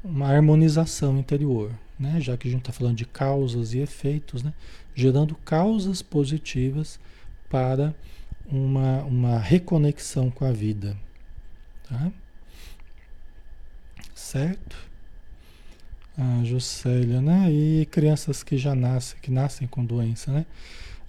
[0.03, 2.19] uma harmonização interior, né?
[2.19, 4.53] já que a gente está falando de causas e efeitos, né?
[4.93, 6.99] gerando causas positivas
[7.49, 7.95] para
[8.45, 10.97] uma, uma reconexão com a vida.
[11.87, 12.11] Tá?
[14.33, 14.75] Certo?
[16.17, 17.51] A Juscelia, né?
[17.51, 20.45] E crianças que já nascem, que nascem com doença, né?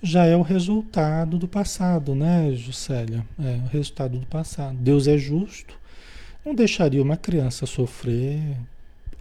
[0.05, 3.25] já é o resultado do passado, né, Juscelia?
[3.43, 4.77] É o resultado do passado.
[4.77, 5.75] Deus é justo,
[6.45, 8.39] não deixaria uma criança sofrer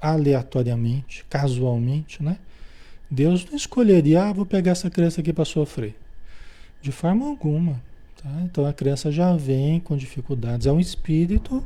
[0.02, 2.38] aleatoriamente, casualmente, né?
[3.10, 5.96] Deus não escolheria, ah, vou pegar essa criança aqui para sofrer.
[6.82, 7.82] De forma alguma.
[8.24, 8.42] Tá?
[8.44, 10.66] Então a criança já vem com dificuldades.
[10.66, 11.64] É um espírito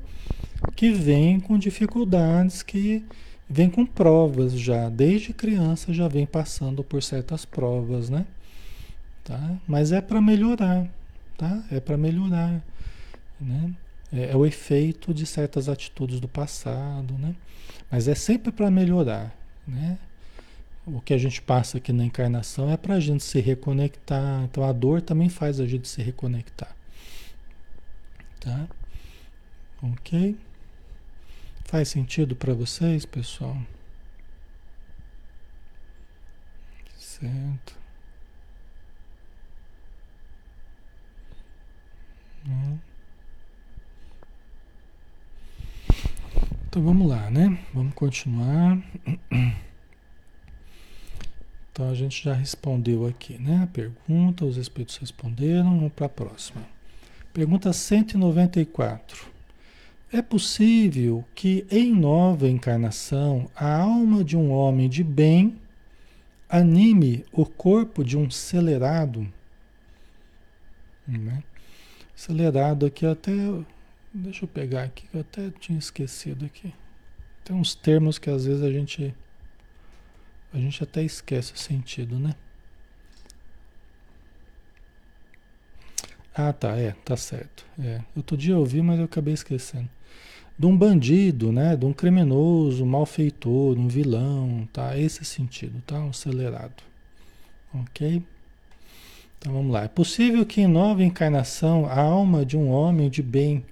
[0.76, 3.06] que vem com dificuldades, que
[3.50, 4.89] vem com provas já.
[4.89, 8.26] Desde criança já vem passando por certas provas, né?
[9.28, 9.58] tá?
[9.67, 10.88] Mas é para melhorar,
[11.38, 11.62] tá?
[11.70, 12.63] É para melhorar,
[13.39, 13.74] né?
[14.12, 17.36] É, é, o efeito de certas atitudes do passado, né?
[17.91, 19.36] Mas é sempre para melhorar,
[19.67, 19.98] né?
[20.88, 24.43] O que a gente passa aqui na encarnação é para a gente se reconectar.
[24.43, 26.73] Então a dor também faz a gente se reconectar,
[28.39, 28.69] tá?
[29.84, 30.38] Ok?
[31.65, 33.58] Faz sentido para vocês, pessoal?
[36.97, 37.76] Certo.
[42.45, 42.80] Né?
[46.69, 47.60] Então vamos lá, né?
[47.73, 48.78] Vamos continuar.
[51.78, 53.62] Então a gente já respondeu aqui, né?
[53.62, 55.78] A pergunta, os espíritos responderam.
[55.78, 56.66] Vamos para a próxima.
[57.32, 59.28] Pergunta 194.
[60.12, 65.56] É possível que em nova encarnação a alma de um homem de bem
[66.50, 69.32] anime o corpo de um celerado?
[71.08, 71.44] Né?
[72.18, 73.32] acelerado aqui até.
[74.12, 76.74] Deixa eu pegar aqui, que eu até tinha esquecido aqui.
[77.44, 79.13] Tem uns termos que às vezes a gente.
[80.54, 82.34] A gente até esquece o sentido, né?
[86.34, 87.66] Ah, tá, é, tá certo.
[87.80, 88.02] É.
[88.16, 89.90] Outro dia ouvi, mas eu acabei esquecendo.
[90.58, 91.76] De um bandido, né?
[91.76, 94.98] De um criminoso, um malfeitor, um vilão, tá?
[94.98, 96.00] Esse sentido, tá?
[96.00, 96.84] Um acelerado.
[97.74, 98.24] Ok?
[99.40, 99.84] Então vamos lá.
[99.84, 103.66] É possível que em nova encarnação a alma de um homem de bem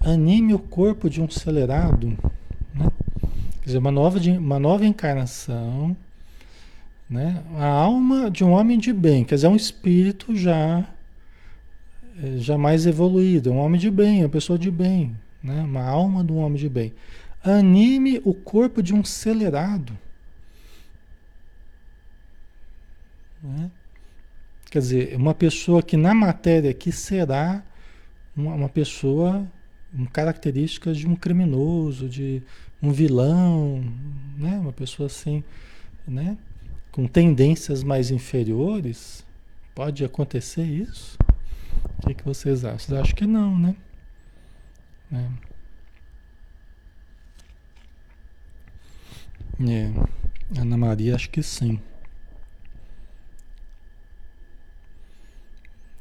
[0.00, 2.16] anime o corpo de um acelerado,
[2.74, 2.86] né?
[3.68, 5.94] Quer dizer, uma nova, uma nova encarnação,
[7.08, 7.44] né?
[7.54, 10.88] A alma de um homem de bem, quer dizer, é um espírito já,
[12.22, 15.60] é, já mais evoluído, um homem de bem, uma pessoa de bem, né?
[15.64, 16.94] Uma alma de um homem de bem.
[17.44, 19.92] Anime o corpo de um acelerado.
[23.42, 23.70] Né?
[24.70, 27.62] Quer dizer, uma pessoa que na matéria aqui será
[28.34, 29.46] uma, uma pessoa
[29.94, 32.42] com características de um criminoso, de
[32.82, 33.82] um vilão,
[34.36, 34.58] né?
[34.58, 35.42] Uma pessoa assim,
[36.06, 36.38] né?
[36.92, 39.26] Com tendências mais inferiores,
[39.74, 41.18] pode acontecer isso?
[41.98, 42.78] O que, que vocês acham?
[42.78, 43.76] Vocês acham que não, né?
[45.12, 45.48] É.
[49.60, 50.60] É.
[50.60, 51.80] Ana Maria, acho que sim.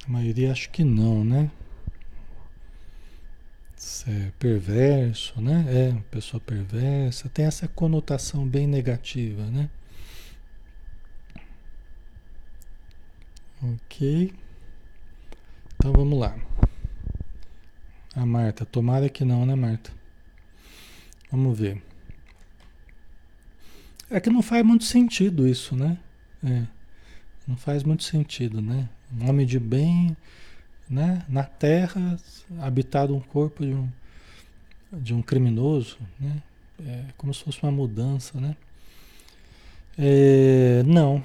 [0.07, 1.51] A maioria acho que não, né?
[4.07, 5.65] É perverso, né?
[5.67, 9.69] É, pessoa perversa, tem essa conotação bem negativa, né?
[13.61, 14.33] Ok.
[15.75, 16.35] Então vamos lá.
[18.15, 19.91] A Marta, tomara que não, né, Marta?
[21.31, 21.81] Vamos ver.
[24.09, 25.99] É que não faz muito sentido isso, né?
[26.43, 26.65] É.
[27.47, 28.89] Não faz muito sentido, né?
[29.13, 30.17] Um homem de bem
[30.89, 32.17] né, na terra,
[32.59, 33.89] habitado um corpo de um,
[34.93, 36.41] de um criminoso, né?
[36.85, 38.55] É como se fosse uma mudança, né?
[39.97, 41.23] É, não,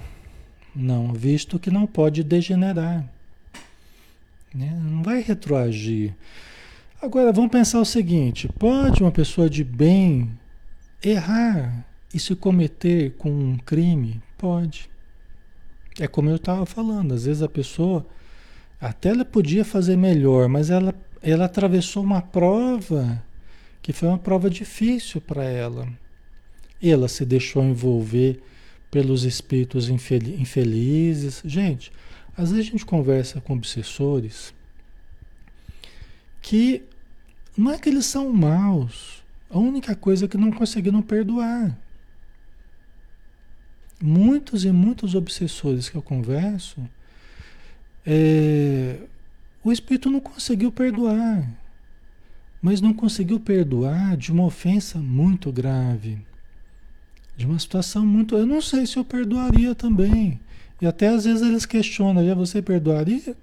[0.74, 3.06] não, visto que não pode degenerar,
[4.54, 4.80] né?
[4.82, 6.14] não vai retroagir.
[7.00, 10.30] Agora vamos pensar o seguinte: pode uma pessoa de bem
[11.02, 14.22] errar e se cometer com um crime?
[14.38, 14.88] Pode.
[16.00, 18.06] É como eu estava falando, às vezes a pessoa
[18.82, 20.92] até ela podia fazer melhor, mas ela,
[21.22, 23.22] ela atravessou uma prova
[23.80, 25.88] que foi uma prova difícil para ela.
[26.82, 28.42] Ela se deixou envolver
[28.90, 31.42] pelos espíritos infelizes.
[31.44, 31.92] Gente,
[32.36, 34.52] às vezes a gente conversa com obsessores
[36.40, 36.82] que
[37.56, 41.78] não é que eles são maus, a única coisa é que não conseguiram perdoar.
[44.00, 46.80] Muitos e muitos obsessores que eu converso
[48.04, 48.98] é,
[49.64, 51.48] o espírito não conseguiu perdoar,
[52.60, 56.18] mas não conseguiu perdoar de uma ofensa muito grave,
[57.36, 58.36] de uma situação muito.
[58.36, 60.40] Eu não sei se eu perdoaria também.
[60.80, 63.36] E até às vezes eles questionam: já você perdoaria?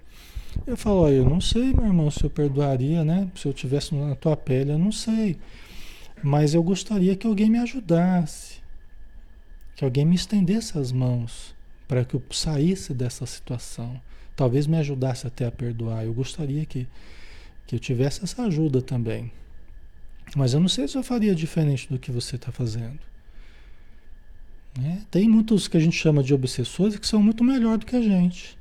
[0.67, 3.29] Eu falo: olha, eu não sei, meu irmão, se eu perdoaria, né?
[3.35, 5.37] Se eu tivesse na tua pele, eu não sei.
[6.21, 8.59] Mas eu gostaria que alguém me ajudasse,
[9.75, 11.55] que alguém me estendesse as mãos
[11.87, 14.01] para que eu saísse dessa situação
[14.39, 16.05] talvez me ajudasse até a perdoar.
[16.05, 16.87] Eu gostaria que,
[17.67, 19.29] que eu tivesse essa ajuda também.
[20.33, 22.99] Mas eu não sei se eu faria diferente do que você está fazendo.
[24.79, 25.01] Né?
[25.11, 28.01] Tem muitos que a gente chama de obsessores que são muito melhor do que a
[28.01, 28.57] gente.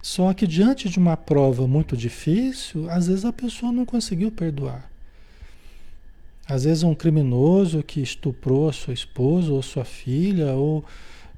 [0.00, 4.90] Só que diante de uma prova muito difícil, às vezes a pessoa não conseguiu perdoar.
[6.48, 10.82] Às vezes um criminoso que estuprou a sua esposa ou sua filha, ou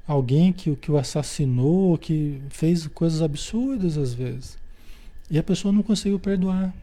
[0.07, 4.57] alguém que, que o assassinou, que fez coisas absurdas às vezes.
[5.29, 6.73] E a pessoa não conseguiu perdoar.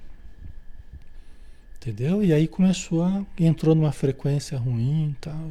[1.76, 2.22] Entendeu?
[2.22, 3.24] E aí começou a.
[3.38, 5.50] entrou numa frequência ruim e tal.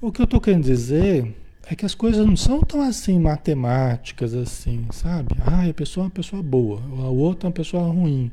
[0.00, 1.34] O que eu estou querendo dizer
[1.66, 5.34] é que as coisas não são tão assim matemáticas assim, sabe?
[5.40, 8.30] Ah, a pessoa é uma pessoa boa, a outra é uma pessoa ruim.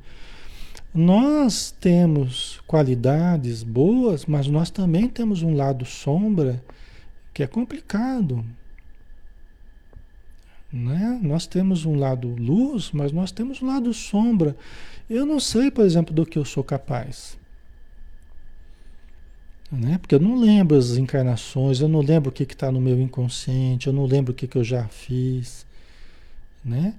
[0.93, 6.62] Nós temos qualidades boas, mas nós também temos um lado sombra
[7.34, 8.45] que é complicado.
[10.71, 11.19] Né?
[11.21, 14.55] Nós temos um lado luz, mas nós temos um lado sombra.
[15.09, 17.38] Eu não sei, por exemplo, do que eu sou capaz.
[19.71, 19.97] Né?
[19.97, 23.88] Porque eu não lembro as encarnações, eu não lembro o que está no meu inconsciente,
[23.88, 25.65] eu não lembro o que, que eu já fiz.
[26.63, 26.93] Né?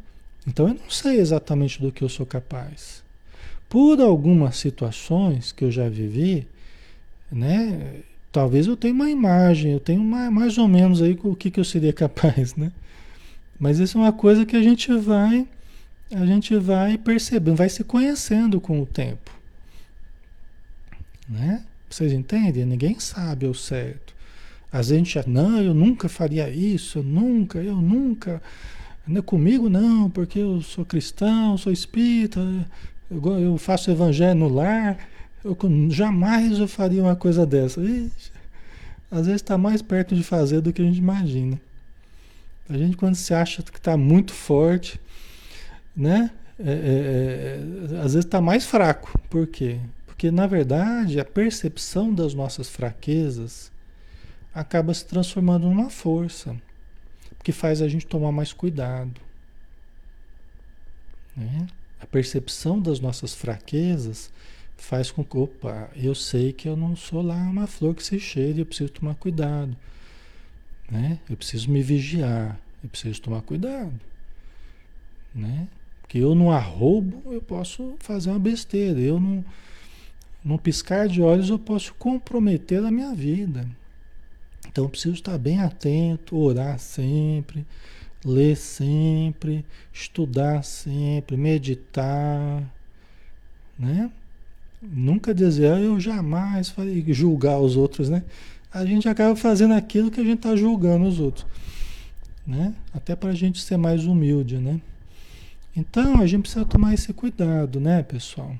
[0.47, 3.03] Então eu não sei exatamente do que eu sou capaz.
[3.69, 6.47] Por algumas situações que eu já vivi,
[7.31, 8.03] né?
[8.33, 11.61] Talvez eu tenha uma imagem, eu tenho uma, mais ou menos aí o que, que
[11.61, 12.73] eu seria capaz, né?
[13.61, 15.47] Mas isso é uma coisa que a gente vai,
[16.11, 19.31] a gente vai percebendo, vai se conhecendo com o tempo,
[21.29, 21.63] né?
[21.89, 22.65] Vocês entendem?
[22.65, 24.15] Ninguém sabe ao certo.
[24.73, 28.43] Às vezes a gente, não, eu nunca faria isso, eu nunca, eu nunca.
[29.07, 32.41] Não, é comigo não, porque eu sou cristão, sou espírita,
[33.11, 34.97] eu faço evangelho no lar.
[35.45, 35.57] Eu
[35.91, 37.81] jamais eu faria uma coisa dessa.
[37.81, 38.33] Ixi,
[39.11, 41.61] às vezes está mais perto de fazer do que a gente imagina.
[42.69, 44.99] A gente quando se acha que está muito forte,
[45.95, 46.31] né?
[46.59, 49.19] É, é, é, às vezes está mais fraco.
[49.29, 49.79] Por quê?
[50.07, 53.71] Porque na verdade, a percepção das nossas fraquezas
[54.55, 56.57] acaba se transformando numa força,
[57.43, 59.21] que faz a gente tomar mais cuidado.
[61.37, 61.67] Né?
[62.01, 64.31] A percepção das nossas fraquezas
[64.83, 68.19] faz com que, opa, eu sei que eu não sou lá uma flor que se
[68.19, 69.77] cheire, eu preciso tomar cuidado.
[70.91, 71.21] Né?
[71.31, 73.93] Eu preciso me vigiar, eu preciso tomar cuidado.
[75.33, 75.69] Né?
[76.03, 78.99] Porque eu não arrobo, eu posso fazer uma besteira.
[78.99, 79.45] Eu não,
[80.45, 83.65] não piscar de olhos, eu posso comprometer a minha vida.
[84.67, 87.65] Então eu preciso estar bem atento, orar sempre,
[88.25, 92.63] ler sempre, estudar sempre, meditar,
[93.79, 94.11] né?
[94.83, 98.23] Nunca dizer, ah, eu jamais falei julgar os outros, né?
[98.73, 101.47] A gente acaba fazendo aquilo que a gente está julgando os outros,
[102.47, 102.75] né?
[102.93, 104.81] Até para a gente ser mais humilde, né?
[105.77, 108.57] Então a gente precisa tomar esse cuidado, né, pessoal?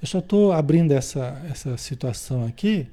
[0.00, 2.86] Eu só estou abrindo essa, essa situação aqui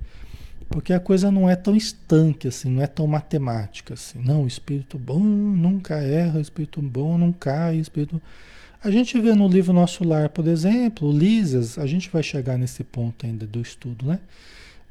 [0.73, 4.19] porque a coisa não é tão estanque assim, não é tão matemática assim.
[4.19, 8.19] Não, o espírito bom nunca erra, o espírito bom não cai, o espírito.
[8.84, 12.57] A gente vê no livro Nosso Lar, por exemplo, o Lísias, a gente vai chegar
[12.57, 14.19] nesse ponto ainda do estudo, né?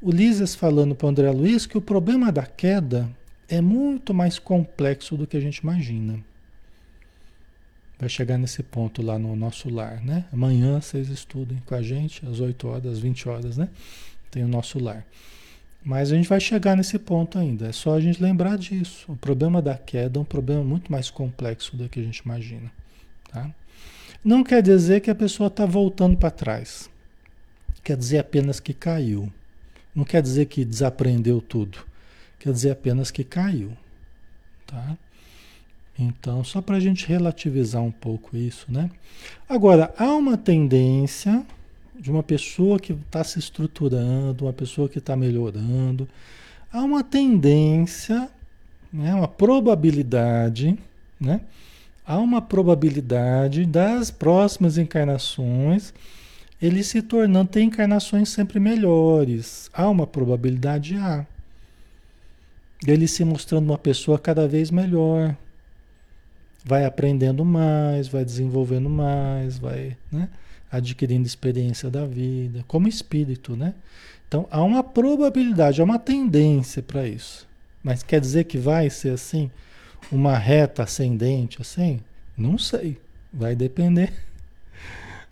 [0.01, 3.07] O Lísias falando para o André Luiz que o problema da queda
[3.47, 6.19] é muito mais complexo do que a gente imagina.
[7.99, 10.25] Vai chegar nesse ponto lá no nosso lar, né?
[10.33, 13.69] Amanhã vocês estudem com a gente, às 8 horas, às 20 horas, né?
[14.31, 15.05] Tem o nosso lar.
[15.85, 17.67] Mas a gente vai chegar nesse ponto ainda.
[17.67, 19.11] É só a gente lembrar disso.
[19.11, 22.71] O problema da queda é um problema muito mais complexo do que a gente imagina.
[23.31, 23.51] Tá?
[24.23, 26.89] Não quer dizer que a pessoa está voltando para trás.
[27.83, 29.31] Quer dizer apenas que caiu.
[29.93, 31.79] Não quer dizer que desaprendeu tudo.
[32.39, 33.71] Quer dizer apenas que caiu.
[34.65, 34.97] Tá?
[35.97, 38.89] Então, só para a gente relativizar um pouco isso, né?
[39.47, 41.45] Agora, há uma tendência
[41.99, 46.07] de uma pessoa que está se estruturando, uma pessoa que está melhorando,
[46.71, 48.29] há uma tendência,
[48.91, 50.77] né, uma probabilidade,
[51.19, 51.41] né?
[52.05, 55.93] Há uma probabilidade das próximas encarnações
[56.61, 59.69] ele se tornando, ter encarnações sempre melhores.
[59.73, 61.25] Há uma probabilidade, há.
[62.87, 65.35] Ele se mostrando uma pessoa cada vez melhor.
[66.63, 70.29] Vai aprendendo mais, vai desenvolvendo mais, vai, né?
[70.71, 73.73] adquirindo experiência da vida, como espírito, né?
[74.27, 77.45] Então há uma probabilidade, há uma tendência para isso.
[77.83, 79.51] Mas quer dizer que vai ser assim?
[80.11, 82.01] Uma reta ascendente assim?
[82.37, 82.97] Não sei.
[83.31, 84.13] Vai depender.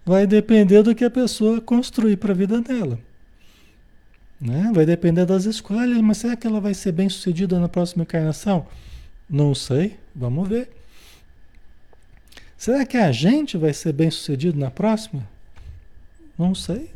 [0.06, 3.00] Vai depender do que a pessoa construir para a vida dela.
[4.40, 4.72] Né?
[4.74, 8.66] Vai depender das escolhas, mas será que ela vai ser bem sucedida na próxima encarnação?
[9.30, 10.70] Não sei, vamos ver.
[12.58, 15.28] Será que a gente vai ser bem sucedido na próxima?
[16.38, 16.90] Não sei.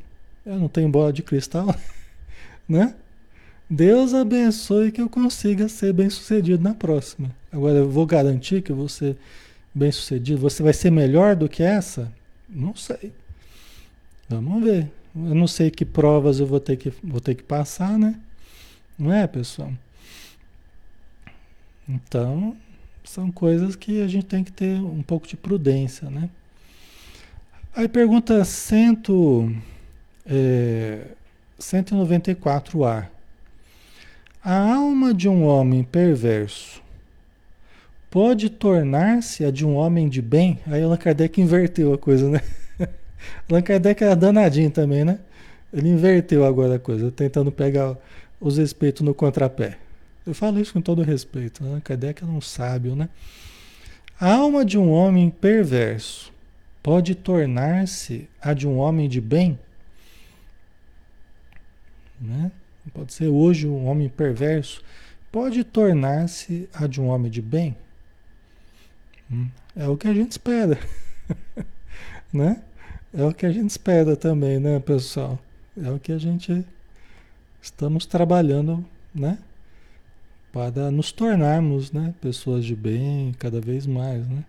[0.45, 1.76] Eu não tenho bola de cristal,
[2.67, 2.95] né?
[3.69, 7.32] Deus abençoe que eu consiga ser bem sucedido na próxima.
[7.56, 9.16] Agora, eu vou garantir que ser
[9.74, 10.41] bem sucedido.
[10.41, 12.12] Você vai ser melhor do que essa?
[12.49, 13.14] Não sei.
[14.28, 14.91] Vamos ver.
[15.16, 18.20] Eu não sei que provas eu vou ter que, vou ter que passar, né?
[18.99, 19.72] Não é, pessoal?
[21.88, 22.58] Então,
[23.06, 26.30] são coisas que a gente tem que ter um pouco de prudência, né?
[27.74, 29.49] Aí pergunta cento,
[30.26, 31.08] é,
[31.58, 33.08] 194A.
[34.43, 36.84] A alma de um homem perverso
[38.16, 40.57] pode tornar-se a de um homem de bem?
[40.68, 42.39] Aí Allan Kardec inverteu a coisa, né?
[43.49, 45.20] Allan Kardec era danadinho também, né?
[45.74, 47.97] Ele inverteu agora a coisa, tentando pegar
[48.39, 49.78] os espíritos no contrapé.
[50.26, 51.61] Eu falo isso com todo respeito.
[51.61, 53.09] Allan Kardec era um sábio, né?
[54.18, 56.32] A alma de um homem perverso
[56.82, 59.59] pode tornar-se a de um homem de bem?
[62.22, 62.49] Né?
[62.93, 64.82] Pode ser hoje um homem perverso,
[65.30, 67.76] pode tornar-se a de um homem de bem?
[69.32, 70.80] Hum, é o que a gente espera,
[72.32, 72.61] né?
[73.13, 75.39] É o que a gente espera também, né, pessoal?
[75.82, 76.65] É o que a gente
[77.61, 79.38] estamos trabalhando, né?
[80.55, 84.26] para nos tornarmos né, pessoas de bem cada vez mais.
[84.26, 84.45] Né?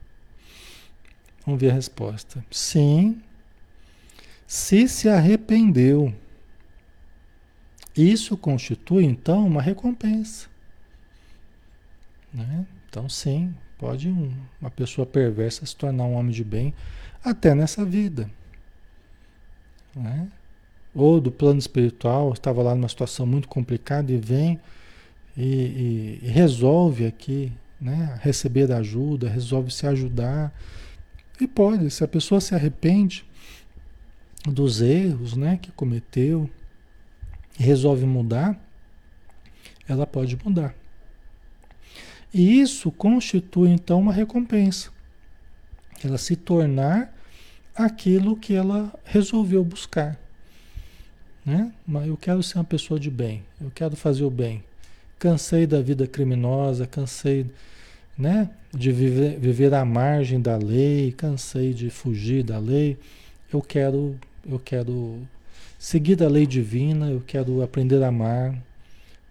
[1.44, 2.44] Vamos ver a resposta.
[2.48, 3.20] Sim,
[4.46, 6.14] se se arrependeu.
[7.96, 10.48] Isso constitui, então, uma recompensa.
[12.32, 12.64] Né?
[12.88, 16.74] Então, sim, pode um, uma pessoa perversa se tornar um homem de bem
[17.24, 18.30] até nessa vida.
[19.94, 20.28] Né?
[20.94, 24.58] Ou do plano espiritual, estava lá numa situação muito complicada e vem
[25.36, 30.52] e, e, resolve aqui, né, receber ajuda, resolve se ajudar.
[31.38, 33.26] E pode, se a pessoa se arrepende,
[34.46, 36.48] dos erros né, que cometeu
[37.58, 38.58] e resolve mudar,
[39.88, 40.74] ela pode mudar.
[42.36, 44.90] E isso constitui então uma recompensa.
[46.04, 47.10] Ela se tornar
[47.74, 50.20] aquilo que ela resolveu buscar.
[51.46, 51.72] Né?
[51.86, 54.62] Mas eu quero ser uma pessoa de bem, eu quero fazer o bem.
[55.18, 57.46] Cansei da vida criminosa, cansei
[58.18, 62.98] né, de viver, viver à margem da lei, cansei de fugir da lei.
[63.50, 64.14] Eu quero,
[64.46, 65.26] eu quero
[65.78, 68.54] seguir a lei divina, eu quero aprender a amar,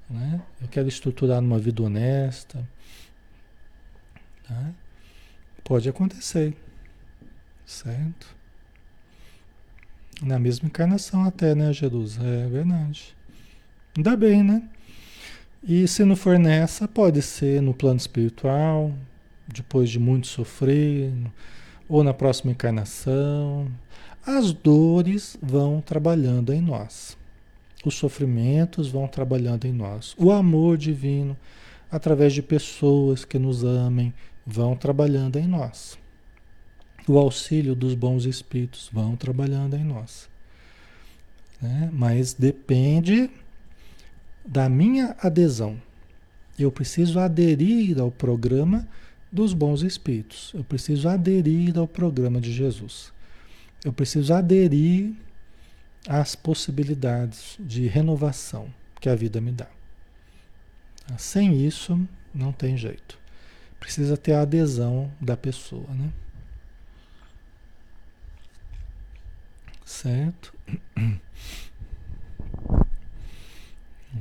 [0.10, 0.42] né?
[0.60, 2.68] eu quero estruturar uma vida honesta.
[4.48, 4.72] Tá?
[5.64, 6.56] Pode acontecer,
[7.66, 8.28] certo?
[10.22, 12.18] Na mesma encarnação até, né, Jesus?
[12.22, 13.16] É verdade.
[13.98, 14.70] Ainda bem, né?
[15.64, 18.94] E se não for nessa, pode ser no plano espiritual,
[19.48, 21.12] depois de muito sofrer,
[21.90, 23.68] ou na próxima encarnação.
[24.26, 27.18] As dores vão trabalhando em nós.
[27.84, 30.16] Os sofrimentos vão trabalhando em nós.
[30.18, 31.36] O amor divino,
[31.92, 34.14] através de pessoas que nos amem,
[34.46, 35.98] vão trabalhando em nós
[37.08, 40.28] o auxílio dos bons espíritos vão trabalhando em nós.
[41.62, 41.90] Né?
[41.94, 43.30] Mas depende
[44.46, 45.80] da minha adesão.
[46.58, 48.88] Eu preciso aderir ao programa
[49.32, 50.52] dos bons espíritos.
[50.54, 53.12] Eu preciso aderir ao programa de Jesus.
[53.84, 55.14] Eu preciso aderir
[56.08, 58.68] às possibilidades de renovação
[59.00, 59.68] que a vida me dá.
[61.18, 62.00] Sem isso,
[62.34, 63.20] não tem jeito.
[63.80, 66.12] Precisa ter a adesão da pessoa, né?
[69.86, 70.54] Certo?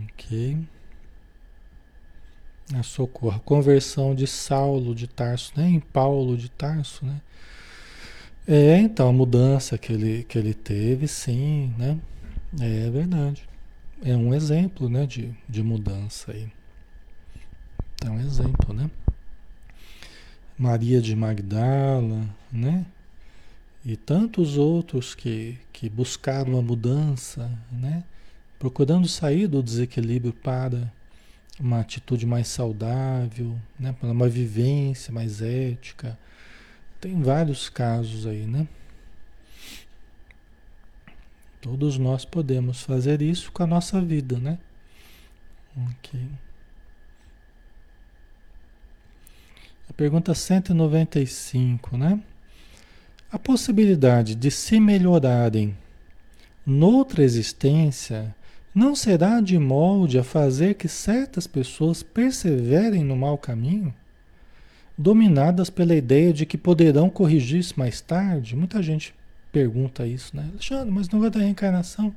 [0.04, 0.58] Ok.
[2.74, 3.40] A socorro.
[3.40, 5.68] Conversão de Saulo de Tarso, né?
[5.68, 7.20] Em Paulo de Tarso, né?
[8.46, 11.98] É, então, a mudança que ele, que ele teve, sim, né?
[12.60, 13.48] É verdade.
[14.02, 15.06] É um exemplo, né?
[15.06, 16.50] De, de mudança aí.
[18.04, 18.90] É um exemplo, né?
[20.56, 22.86] Maria de Magdala, né?
[23.84, 28.04] e tantos outros que, que buscaram a mudança, né?
[28.58, 30.90] procurando sair do desequilíbrio para
[31.60, 33.92] uma atitude mais saudável, né?
[33.92, 36.18] para uma vivência mais ética.
[37.00, 38.66] Tem vários casos aí, né?
[41.60, 44.58] Todos nós podemos fazer isso com a nossa vida, né?
[45.76, 46.20] Ok.
[49.96, 52.20] Pergunta 195, né?
[53.30, 55.76] A possibilidade de se melhorarem
[56.64, 58.34] noutra existência
[58.74, 63.94] não será de molde a fazer que certas pessoas perseverem no mau caminho,
[64.98, 68.56] dominadas pela ideia de que poderão corrigir-se mais tarde?
[68.56, 69.14] Muita gente
[69.52, 70.48] pergunta isso, né?
[70.50, 72.12] Alexandre, mas não vai dar reencarnação.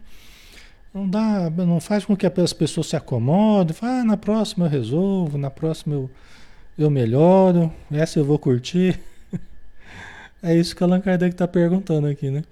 [0.92, 4.70] Não dá, não faz com que as pessoas se acomodem, fala, ah, na próxima eu
[4.70, 6.10] resolvo, na próxima eu,
[6.78, 9.00] eu melhoro, essa eu vou curtir.
[10.42, 12.44] É isso que Allan Kardec está perguntando aqui, né?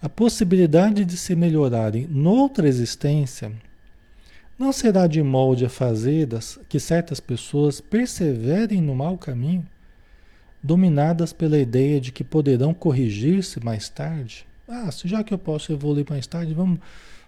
[0.00, 3.50] A possibilidade de se melhorarem noutra existência
[4.58, 9.66] não será de molde a fazer das, que certas pessoas perseverem no mau caminho,
[10.62, 14.46] dominadas pela ideia de que poderão corrigir-se mais tarde?
[14.68, 16.78] Ah, já que eu posso evoluir mais tarde, vamos,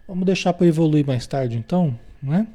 [0.06, 2.46] vamos deixar para evoluir mais tarde então, né?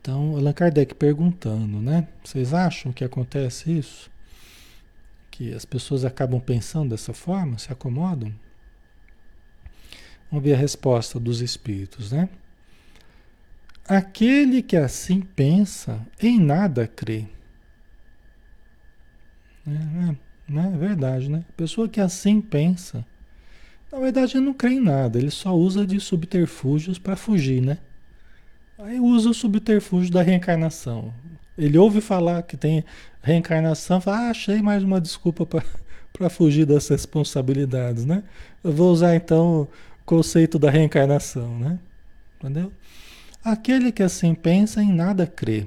[0.00, 2.08] Então, Allan Kardec perguntando, né?
[2.24, 4.10] Vocês acham que acontece isso?
[5.38, 8.34] que as pessoas acabam pensando dessa forma, se acomodam?
[10.28, 12.28] Vamos ver a resposta dos espíritos, né?
[13.88, 17.24] Aquele que assim pensa, em nada crê.
[19.64, 20.16] É, é,
[20.52, 20.72] né?
[20.74, 21.44] é verdade, né?
[21.48, 23.06] A pessoa que assim pensa,
[23.92, 27.78] na verdade não crê em nada, ele só usa de subterfúgios para fugir, né?
[28.80, 31.12] Aí usa o subterfúgio da reencarnação.
[31.56, 32.84] Ele ouve falar que tem
[33.20, 38.22] reencarnação, fala, ah, achei mais uma desculpa para fugir das responsabilidades, né?
[38.62, 39.68] Eu vou usar então o
[40.04, 41.80] conceito da reencarnação, né?
[42.38, 42.72] Entendeu?
[43.42, 45.66] Aquele que assim pensa em nada crê.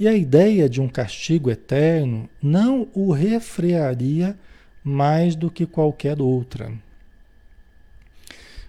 [0.00, 4.38] E a ideia de um castigo eterno não o refrearia
[4.82, 6.72] mais do que qualquer outra.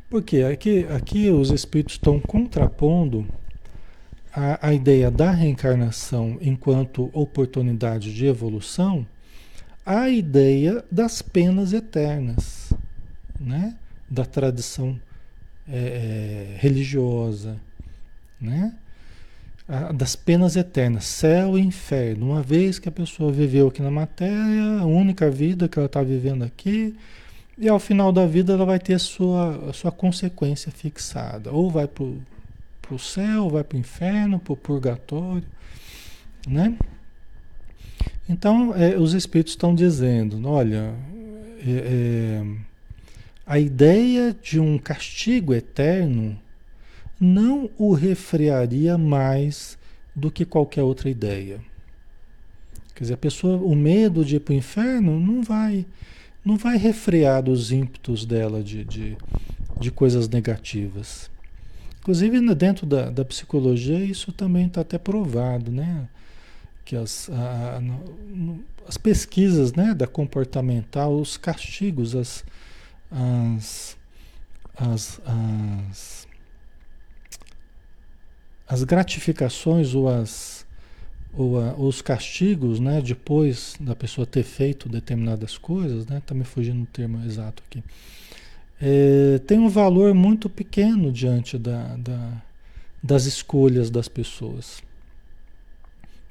[0.09, 3.27] Porque aqui, aqui os espíritos estão contrapondo
[4.33, 9.05] a, a ideia da reencarnação enquanto oportunidade de evolução
[9.85, 12.71] à ideia das penas eternas,
[13.39, 13.75] né?
[14.09, 14.99] da tradição
[15.67, 17.57] é, é, religiosa,
[18.39, 18.73] né?
[19.67, 22.31] A, das penas eternas, céu e inferno.
[22.31, 26.01] Uma vez que a pessoa viveu aqui na matéria, a única vida que ela está
[26.01, 26.95] vivendo aqui,
[27.57, 31.51] e ao final da vida ela vai ter a sua, a sua consequência fixada.
[31.51, 35.47] Ou vai para o céu, ou vai para o inferno, para o purgatório,
[36.47, 36.77] né?
[38.29, 40.93] Então, é, os espíritos estão dizendo, olha,
[41.65, 42.45] é, é,
[43.45, 46.37] a ideia de um castigo eterno
[47.19, 49.77] não o refrearia mais
[50.15, 51.59] do que qualquer outra ideia.
[52.93, 55.85] Quer dizer, a pessoa, o medo de ir para o inferno não vai,
[56.47, 59.17] não vai refrear os ímpetos dela de, de,
[59.77, 61.29] de coisas negativas.
[61.99, 66.07] Inclusive, dentro da, da psicologia, isso também está até provado, né?
[66.85, 67.81] Que as, a,
[68.87, 72.45] as pesquisas né, da comportamental, os castigos, as,
[73.11, 73.97] as,
[74.73, 76.27] as, as,
[78.65, 80.56] as gratificações ou, as,
[81.37, 86.43] ou a, os castigos, né, depois da pessoa ter feito determinadas coisas, né, está me
[86.43, 87.83] fugindo o termo exato aqui,
[88.81, 92.41] é, tem um valor muito pequeno diante da, da,
[93.01, 94.81] das escolhas das pessoas.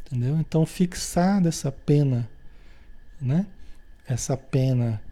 [0.06, 0.38] Entendeu?
[0.38, 2.28] Então fixar essa pena,
[3.20, 3.46] né?
[4.08, 5.02] Essa pena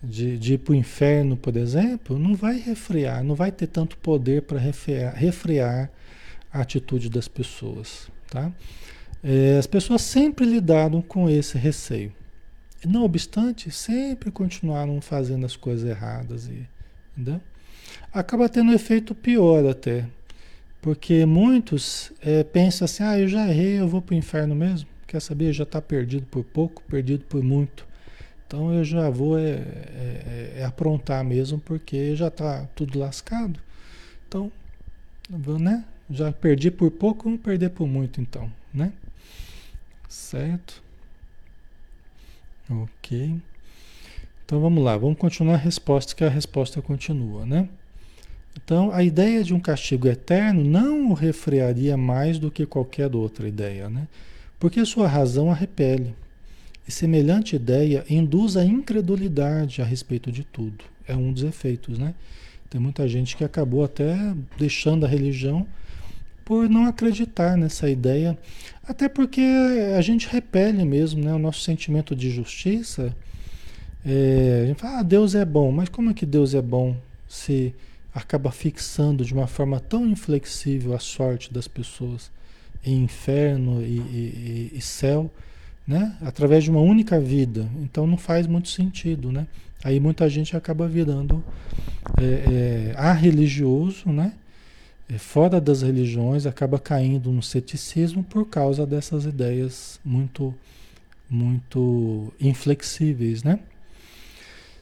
[0.00, 3.96] de, de ir para o inferno, por exemplo, não vai refrear, não vai ter tanto
[3.96, 5.90] poder para refrear, refrear
[6.52, 8.08] a atitude das pessoas.
[8.30, 8.52] Tá?
[9.22, 12.12] É, as pessoas sempre lidaram com esse receio.
[12.84, 16.46] Não obstante, sempre continuaram fazendo as coisas erradas.
[16.46, 16.66] E,
[17.12, 17.40] entendeu?
[18.12, 20.06] Acaba tendo um efeito pior até.
[20.80, 24.88] Porque muitos é, pensam assim, ah, eu já errei, eu vou para o inferno mesmo.
[25.06, 25.52] Quer saber?
[25.52, 27.86] Já está perdido por pouco, perdido por muito.
[28.46, 33.58] Então eu já vou é, é, é aprontar mesmo, porque já está tudo lascado.
[34.28, 34.52] Então,
[35.58, 35.84] né?
[36.08, 38.92] Já perdi por pouco, vamos perder por muito então, né?
[40.08, 40.82] Certo?
[42.68, 43.36] Ok.
[44.44, 47.68] Então vamos lá, vamos continuar a resposta, que a resposta continua, né?
[48.56, 53.46] Então, a ideia de um castigo eterno não o refrearia mais do que qualquer outra
[53.46, 54.08] ideia, né?
[54.58, 56.14] Porque sua razão a repele.
[56.88, 60.84] E semelhante ideia induz a incredulidade a respeito de tudo.
[61.06, 62.14] É um dos efeitos, né?
[62.70, 64.16] Tem muita gente que acabou até
[64.58, 65.66] deixando a religião
[66.46, 68.38] por não acreditar nessa ideia,
[68.86, 69.42] até porque
[69.98, 71.34] a gente repele mesmo, né?
[71.34, 73.14] O nosso sentimento de justiça.
[74.04, 76.96] É, a gente fala, ah, Deus é bom, mas como é que Deus é bom
[77.28, 77.74] se
[78.14, 82.30] acaba fixando de uma forma tão inflexível a sorte das pessoas
[82.84, 85.30] em inferno e, e, e céu?
[85.86, 86.16] né?
[86.20, 87.68] Através de uma única vida.
[87.80, 89.46] Então não faz muito sentido, né?
[89.84, 91.44] Aí muita gente acaba virando
[92.20, 94.32] é, é, religioso, né?
[95.08, 100.54] É, fora das religiões, acaba caindo no ceticismo por causa dessas ideias muito,
[101.30, 103.60] muito inflexíveis, né?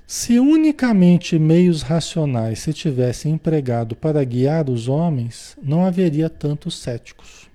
[0.07, 7.49] Se unicamente meios racionais se tivessem empregado para guiar os homens, não haveria tantos céticos.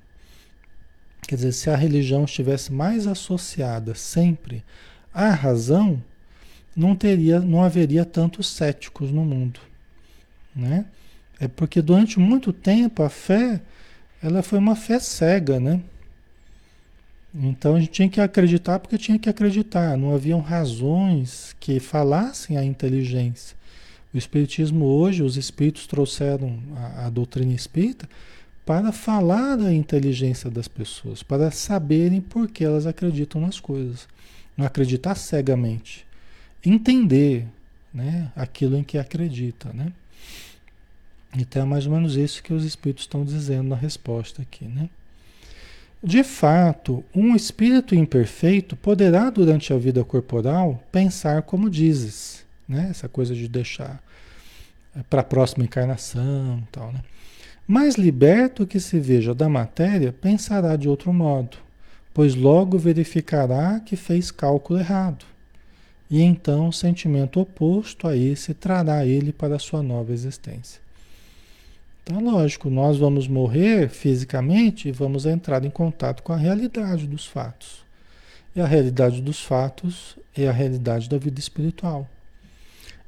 [1.28, 4.64] Quer dizer, se a religião estivesse mais associada sempre
[5.14, 6.02] à razão,
[6.76, 9.60] não teria, não haveria tantos céticos no mundo,
[10.56, 10.86] né?
[11.40, 13.62] É porque durante muito tempo a fé,
[14.22, 15.82] ela foi uma fé cega, né?
[17.34, 22.58] Então a gente tinha que acreditar porque tinha que acreditar, não haviam razões que falassem
[22.58, 23.56] a inteligência.
[24.14, 28.10] O espiritismo hoje, os espíritos trouxeram a, a doutrina espírita
[28.66, 34.08] para falar da inteligência das pessoas, para saberem por que elas acreditam nas coisas.
[34.58, 36.06] Não acreditar cegamente.
[36.66, 37.48] Entender
[37.94, 39.72] né, aquilo em que acredita.
[39.74, 39.94] Né?
[41.38, 44.66] Então é mais ou menos isso que os espíritos estão dizendo na resposta aqui.
[44.66, 44.90] Né?
[46.04, 52.46] De fato, um espírito imperfeito poderá, durante a vida corporal, pensar como dizes.
[52.68, 52.88] Né?
[52.90, 54.02] Essa coisa de deixar
[55.10, 57.02] para a próxima encarnação tal, né?
[57.68, 61.58] Mas liberto que se veja da matéria, pensará de outro modo,
[62.12, 65.24] pois logo verificará que fez cálculo errado.
[66.10, 70.82] E então o sentimento oposto a esse trará ele para a sua nova existência.
[72.04, 77.26] Então, lógico, nós vamos morrer fisicamente e vamos entrar em contato com a realidade dos
[77.26, 77.84] fatos.
[78.56, 82.10] E a realidade dos fatos é a realidade da vida espiritual.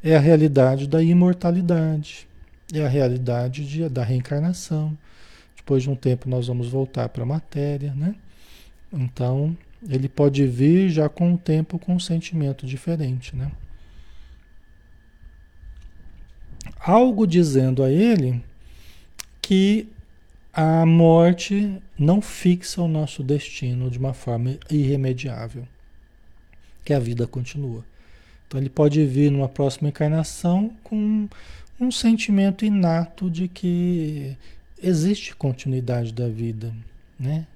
[0.04, 2.28] É a realidade da imortalidade
[2.74, 4.98] é a realidade de, da reencarnação.
[5.56, 8.16] Depois de um tempo nós vamos voltar para a matéria, né?
[8.92, 9.56] Então,
[9.88, 13.52] ele pode vir já com o tempo com um sentimento diferente, né?
[16.80, 18.44] Algo dizendo a ele
[19.42, 19.88] que
[20.54, 25.68] a morte não fixa o nosso destino de uma forma irremediável,
[26.84, 27.84] que a vida continua.
[28.48, 31.28] Então ele pode vir numa próxima encarnação com
[31.80, 34.36] um sentimento inato de que
[34.82, 36.74] existe continuidade da vida,
[37.18, 37.48] né?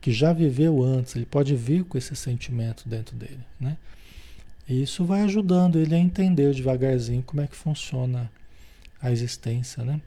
[0.00, 3.76] Que já viveu antes, ele pode vir com esse sentimento dentro dele, né?
[4.66, 8.30] E isso vai ajudando ele a entender devagarzinho como é que funciona
[9.00, 10.00] a existência, né?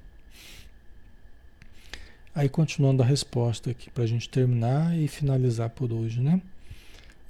[2.34, 6.42] Aí continuando a resposta aqui para a gente terminar e finalizar por hoje, né?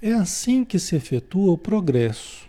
[0.00, 2.48] É assim que se efetua o progresso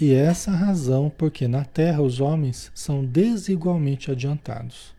[0.00, 4.92] e é essa a razão porque na Terra os homens são desigualmente adiantados.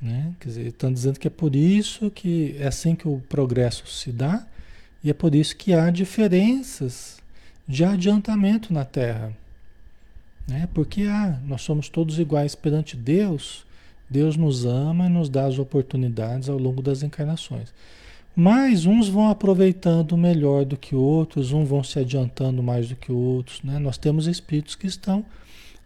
[0.00, 0.32] Né?
[0.40, 4.10] Quer dizer, estão dizendo que é por isso que é assim que o progresso se
[4.10, 4.46] dá
[5.02, 7.20] e é por isso que há diferenças
[7.66, 9.32] de adiantamento na Terra.
[10.48, 10.68] Né?
[10.74, 13.64] Porque ah, nós somos todos iguais perante Deus,
[14.12, 17.72] Deus nos ama e nos dá as oportunidades ao longo das encarnações.
[18.36, 23.10] Mas uns vão aproveitando melhor do que outros, uns vão se adiantando mais do que
[23.10, 23.62] outros.
[23.62, 23.78] Né?
[23.78, 25.24] Nós temos espíritos que estão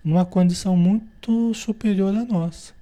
[0.05, 2.73] numa condição muito superior à nossa.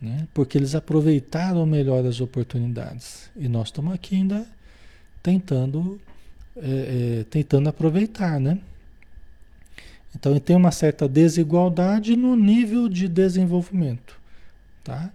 [0.00, 0.26] Né?
[0.34, 3.30] Porque eles aproveitaram melhor as oportunidades.
[3.36, 4.46] E nós estamos aqui ainda
[5.22, 6.00] tentando,
[6.56, 8.38] é, é, tentando aproveitar.
[8.38, 8.58] Né?
[10.18, 14.18] Então tem uma certa desigualdade no nível de desenvolvimento.
[14.82, 15.10] Tá?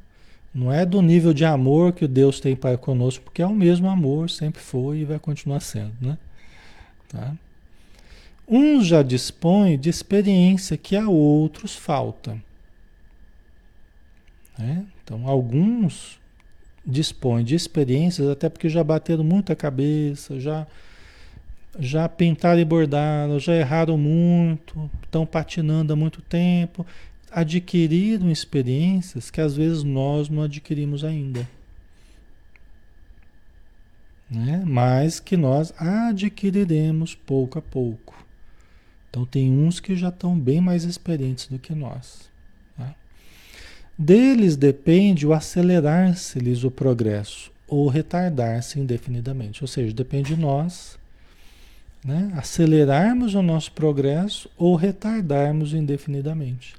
[0.53, 3.89] Não é do nível de amor que Deus tem para conosco, porque é o mesmo
[3.89, 6.17] amor, sempre foi e vai continuar sendo, né?
[7.09, 7.33] Tá?
[8.47, 12.37] Uns já dispõem de experiência que a outros falta.
[14.57, 14.85] Né?
[15.03, 16.19] Então, alguns
[16.85, 20.67] dispõem de experiências, até porque já bateram muita cabeça, já,
[21.79, 26.85] já pintaram e bordaram, já erraram muito, estão patinando há muito tempo
[27.31, 31.47] adquiriram experiências que às vezes nós não adquirimos ainda.
[34.29, 34.63] Né?
[34.65, 38.13] Mas que nós adquiriremos pouco a pouco.
[39.09, 42.29] Então tem uns que já estão bem mais experientes do que nós.
[42.77, 42.93] Tá?
[43.97, 49.63] Deles depende o acelerar-se-lhes o progresso ou retardar-se indefinidamente.
[49.63, 50.97] Ou seja, depende de nós
[52.03, 52.31] né?
[52.35, 56.75] acelerarmos o nosso progresso ou retardarmos indefinidamente.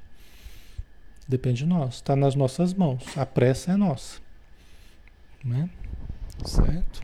[1.26, 3.04] Depende de nós, está nas nossas mãos.
[3.16, 4.20] A pressa é nossa.
[5.44, 5.68] Né?
[6.44, 7.02] Certo?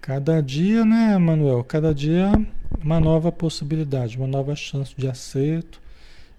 [0.00, 1.62] Cada dia, né, Manuel?
[1.64, 2.32] Cada dia
[2.82, 5.80] uma nova possibilidade, uma nova chance de acerto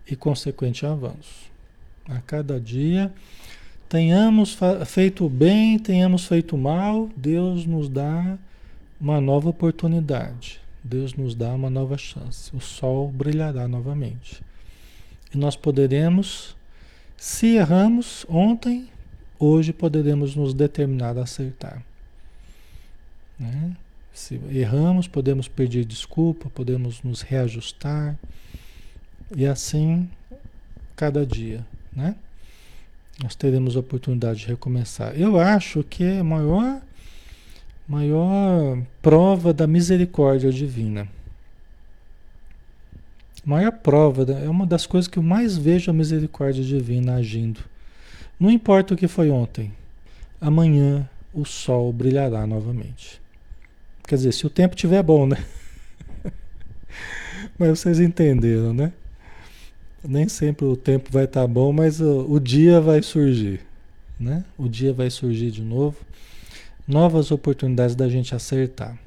[0.09, 1.49] e consequente avanço.
[2.07, 3.11] A cada dia,
[3.89, 8.37] tenhamos feito bem, tenhamos feito mal, Deus nos dá
[8.99, 10.59] uma nova oportunidade.
[10.83, 12.55] Deus nos dá uma nova chance.
[12.55, 14.41] O sol brilhará novamente.
[15.33, 16.55] E nós poderemos,
[17.17, 18.87] se erramos ontem,
[19.39, 21.83] hoje poderemos nos determinar a acertar.
[23.39, 23.75] Né?
[24.13, 28.17] Se erramos, podemos pedir desculpa, podemos nos reajustar.
[29.35, 30.09] E assim,
[30.95, 32.15] cada dia, né?
[33.21, 35.19] Nós teremos a oportunidade de recomeçar.
[35.19, 36.81] Eu acho que é maior,
[37.87, 41.07] maior prova da misericórdia divina
[43.45, 47.59] maior prova, é uma das coisas que eu mais vejo a misericórdia divina agindo.
[48.39, 49.71] Não importa o que foi ontem,
[50.41, 53.21] amanhã o sol brilhará novamente.
[54.07, 55.37] Quer dizer, se o tempo estiver bom, né?
[57.57, 58.91] mas vocês entenderam, né?
[60.03, 63.61] Nem sempre o tempo vai estar tá bom, mas o, o dia vai surgir,
[64.19, 64.43] né?
[64.57, 65.97] O dia vai surgir de novo.
[66.87, 68.97] Novas oportunidades da gente acertar,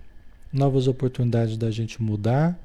[0.53, 2.59] novas oportunidades da gente mudar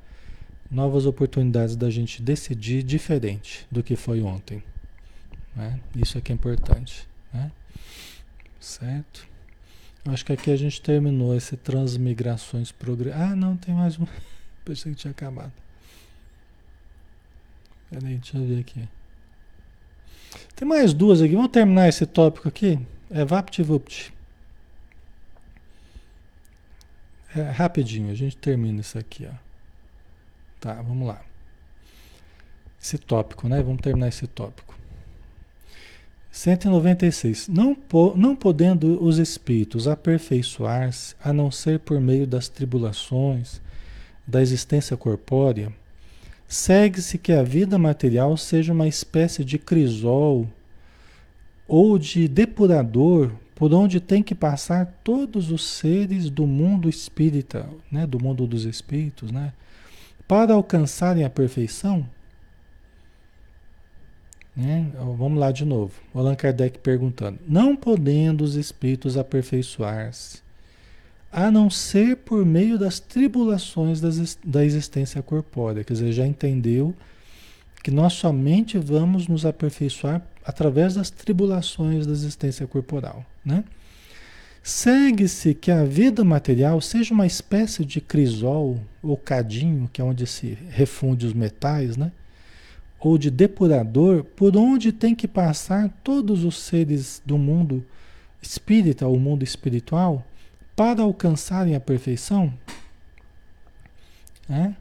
[0.73, 4.63] novas oportunidades da gente decidir diferente do que foi ontem.
[5.55, 5.79] Né?
[5.95, 7.07] Isso é que é importante.
[7.31, 7.51] Né?
[8.59, 9.27] Certo?
[10.05, 13.31] Acho que aqui a gente terminou esse transmigrações progressivas.
[13.31, 14.05] Ah, não, tem mais um.
[14.65, 15.53] Pensei que tinha acabado.
[17.89, 18.89] Peraí, deixa eu ver aqui.
[20.55, 21.35] Tem mais duas aqui.
[21.35, 22.79] Vamos terminar esse tópico aqui?
[23.11, 24.11] É VaptVupt.
[27.35, 29.35] É rapidinho, a gente termina isso aqui, ó.
[30.59, 31.21] Tá, vamos lá.
[32.81, 33.61] Esse tópico, né?
[33.61, 34.73] Vamos terminar esse tópico.
[36.31, 37.47] 196.
[37.47, 43.61] Não, po não podendo os espíritos aperfeiçoar-se, a não ser por meio das tribulações
[44.25, 45.71] da existência corpórea,
[46.47, 50.47] segue-se que a vida material seja uma espécie de crisol
[51.67, 58.07] ou de depurador por onde tem que passar todos os seres do mundo espírita, né,
[58.07, 59.53] do mundo dos espíritos, né,
[60.27, 62.07] para alcançarem a perfeição,
[64.55, 64.91] né?
[65.17, 65.93] Vamos lá de novo.
[66.13, 70.43] O Allan Kardec perguntando: Não podendo os espíritos aperfeiçoar-se,
[71.31, 75.83] a não ser por meio das tribulações das, da existência corpórea.
[75.83, 76.93] Quer dizer, já entendeu
[77.83, 83.63] que nós somente vamos nos aperfeiçoar através das tribulações da existência corporal, né?
[84.61, 90.25] Segue-se que a vida material seja uma espécie de crisol ou cadinho, que é onde
[90.25, 92.13] se refunde os metais, né?
[92.97, 97.85] Ou de depurador, por onde tem que passar todos os seres do mundo
[98.41, 100.25] espírita, ou mundo espiritual,
[100.77, 102.53] para alcançarem a perfeição?
[104.49, 104.73] É?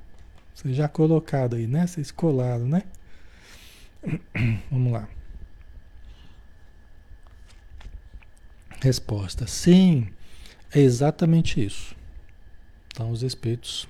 [0.54, 1.88] Vocês já colocaram aí, né?
[1.88, 2.84] Vocês colaram, né?
[4.70, 5.08] Vamos lá.
[8.82, 10.08] Resposta: sim,
[10.74, 11.94] é exatamente isso.
[12.88, 13.86] Então, os espíritos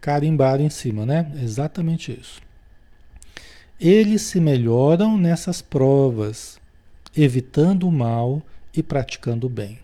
[0.00, 1.28] carimbaram em cima, né?
[1.42, 2.40] Exatamente isso.
[3.80, 6.60] Eles se melhoram nessas provas,
[7.16, 8.40] evitando o mal
[8.72, 9.80] e praticando o bem.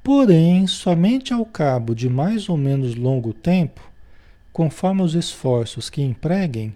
[0.00, 3.80] Porém, somente ao cabo de mais ou menos longo tempo,
[4.52, 6.72] conforme os esforços que empreguem,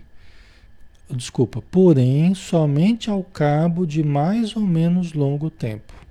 [1.08, 6.07] desculpa, porém, somente ao cabo de mais ou menos longo tempo,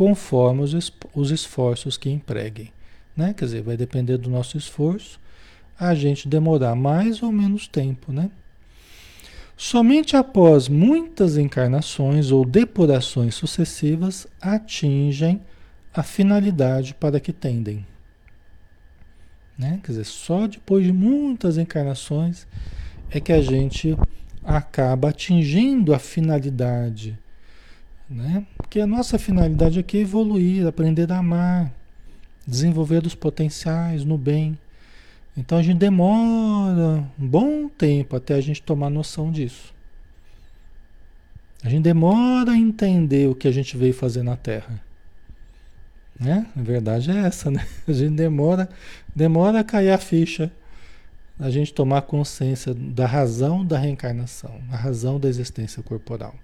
[0.00, 2.72] conforme os, os esforços que empreguem.
[3.14, 3.34] Né?
[3.34, 5.20] Quer dizer, vai depender do nosso esforço,
[5.78, 8.30] a gente demorar mais ou menos tempo, né?
[9.58, 15.42] Somente após muitas encarnações ou depurações sucessivas atingem
[15.92, 17.86] a finalidade para que tendem.
[19.58, 19.80] Né?
[19.84, 22.46] Quer dizer, só depois de muitas encarnações
[23.10, 23.94] é que a gente
[24.42, 27.18] acaba atingindo a finalidade
[28.10, 28.44] né?
[28.56, 31.72] Porque a nossa finalidade aqui é evoluir, aprender a amar,
[32.46, 34.58] desenvolver os potenciais no bem.
[35.36, 39.72] Então a gente demora um bom tempo até a gente tomar noção disso.
[41.62, 44.82] A gente demora a entender o que a gente veio fazer na Terra.
[46.18, 46.46] Né?
[46.56, 47.66] A verdade é essa, né?
[47.88, 48.68] A gente demora,
[49.16, 50.52] demora a cair a ficha,
[51.38, 56.34] a gente tomar consciência da razão da reencarnação, a razão da existência corporal.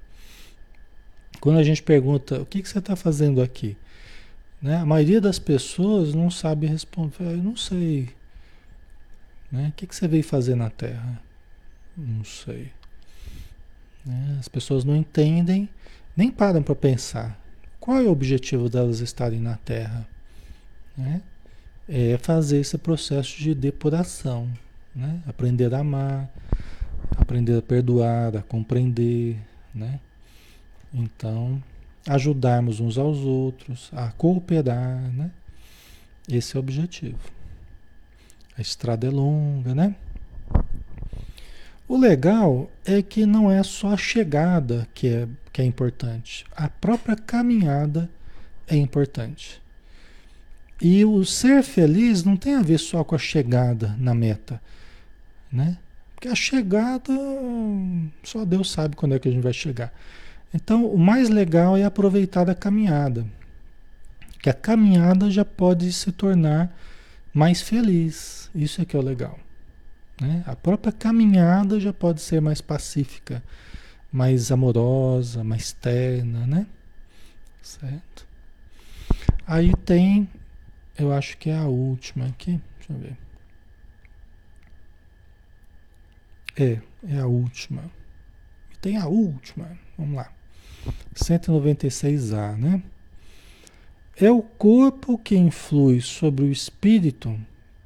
[1.47, 3.77] Quando a gente pergunta o que, que você está fazendo aqui,
[4.61, 4.79] né?
[4.79, 7.21] a maioria das pessoas não sabe responder.
[7.21, 8.09] Eu não sei.
[9.53, 9.69] Né?
[9.69, 11.23] O que, que você veio fazer na Terra?
[11.97, 12.73] Não sei.
[14.05, 14.39] Né?
[14.41, 15.69] As pessoas não entendem,
[16.17, 17.41] nem param para pensar.
[17.79, 20.05] Qual é o objetivo delas estarem na Terra?
[20.99, 21.23] Né?
[21.89, 24.51] É fazer esse processo de depuração.
[24.93, 25.23] Né?
[25.29, 26.29] Aprender a amar,
[27.17, 29.39] aprender a perdoar, a compreender.
[29.73, 30.01] Né?
[30.97, 31.63] Então,
[32.09, 35.31] ajudarmos uns aos outros, a cooperar, né?
[36.27, 37.19] Esse é o objetivo.
[38.57, 39.95] A estrada é longa, né?
[41.87, 46.69] O legal é que não é só a chegada que é, que é importante, a
[46.69, 48.11] própria caminhada
[48.67, 49.61] é importante.
[50.81, 54.61] E o ser feliz não tem a ver só com a chegada na meta,
[55.53, 55.79] né?
[56.15, 57.13] Porque a chegada,
[58.23, 59.93] só Deus sabe quando é que a gente vai chegar.
[60.57, 63.27] Então, o mais legal é aproveitar a caminhada.
[64.41, 66.75] Que a caminhada já pode se tornar
[67.33, 68.51] mais feliz.
[68.55, 69.39] Isso é que é o legal.
[70.19, 70.43] Né?
[70.47, 73.43] A própria caminhada já pode ser mais pacífica,
[74.11, 76.67] mais amorosa, mais terna, né?
[77.61, 78.27] Certo?
[79.47, 80.27] Aí tem,
[80.99, 82.59] eu acho que é a última aqui.
[82.79, 83.17] Deixa eu ver.
[86.57, 87.83] É, é a última.
[88.81, 89.77] Tem a última.
[89.99, 90.36] Vamos lá.
[91.15, 92.83] 196A, né?
[94.19, 97.39] É o corpo que influi sobre o espírito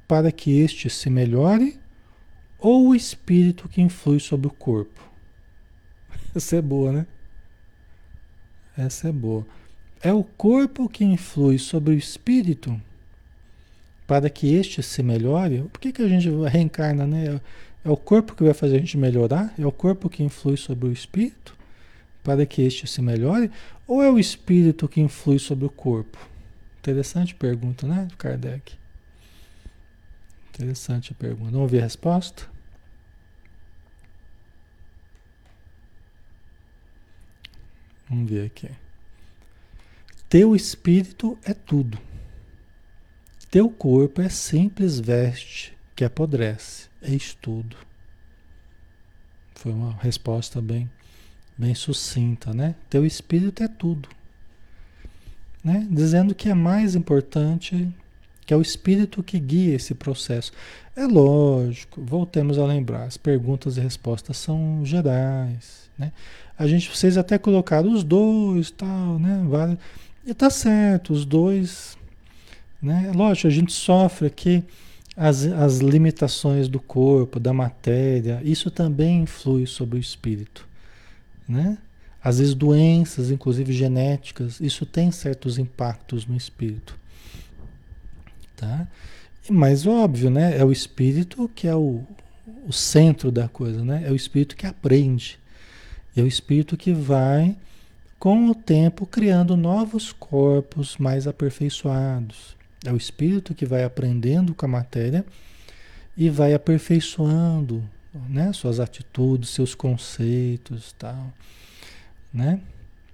[0.07, 1.79] para que este se melhore
[2.57, 5.01] ou o espírito que influi sobre o corpo?
[6.35, 7.07] Essa é boa, né?
[8.77, 9.45] Essa é boa.
[10.01, 12.81] É o corpo que influi sobre o espírito
[14.07, 15.63] para que este se melhore?
[15.71, 17.39] Por que, que a gente reencarna, né?
[17.83, 19.53] É o corpo que vai fazer a gente melhorar?
[19.57, 21.55] É o corpo que influi sobre o espírito?
[22.23, 23.51] Para que este se melhore?
[23.87, 26.17] Ou é o espírito que influi sobre o corpo?
[26.79, 28.73] Interessante pergunta, né, Kardec?
[30.49, 31.51] Interessante a pergunta.
[31.51, 32.49] Vamos ver a resposta?
[38.09, 38.69] Vamos ver aqui.
[40.27, 41.97] Teu espírito é tudo.
[43.49, 46.89] Teu corpo é simples veste que apodrece.
[47.01, 47.75] É tudo.
[49.55, 50.89] Foi uma resposta bem
[51.61, 52.73] bem sucinta, né?
[52.89, 54.09] Teu espírito é tudo.
[55.63, 55.87] Né?
[55.91, 57.87] Dizendo que é mais importante
[58.43, 60.51] que é o espírito que guia esse processo.
[60.95, 66.11] É lógico, voltemos a lembrar, as perguntas e respostas são gerais, né?
[66.57, 69.43] A gente, vocês até colocaram os dois, tal, né?
[69.47, 69.77] Vale.
[70.25, 71.97] E tá certo, os dois
[72.81, 73.11] Né?
[73.15, 74.63] Lógico, a gente sofre aqui
[75.15, 80.70] as, as limitações do corpo, da matéria, isso também influi sobre o espírito.
[81.51, 81.77] Né?
[82.23, 86.97] Às vezes doenças, inclusive genéticas, isso tem certos impactos no espírito.
[88.55, 88.87] Tá?
[89.49, 90.57] Mas óbvio, né?
[90.57, 92.03] É o espírito que é o,
[92.65, 94.03] o centro da coisa, né?
[94.05, 95.37] É o espírito que aprende.
[96.15, 97.55] É o espírito que vai,
[98.17, 102.55] com o tempo, criando novos corpos mais aperfeiçoados.
[102.85, 105.25] É o espírito que vai aprendendo com a matéria
[106.15, 107.83] e vai aperfeiçoando
[108.13, 108.51] né?
[108.53, 111.31] suas atitudes, seus conceitos tal.
[112.33, 112.59] Né?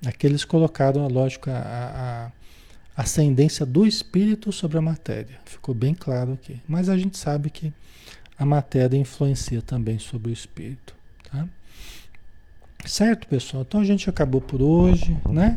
[0.06, 2.32] Aqueles colocaram, lógico, a,
[2.96, 5.40] a ascendência do espírito sobre a matéria.
[5.46, 6.62] Ficou bem claro aqui.
[6.68, 7.72] Mas a gente sabe que
[8.38, 10.96] a matéria influencia também sobre o espírito.
[11.32, 11.48] Tá?
[12.86, 13.64] Certo, pessoal?
[13.68, 15.56] Então a gente acabou por hoje, né?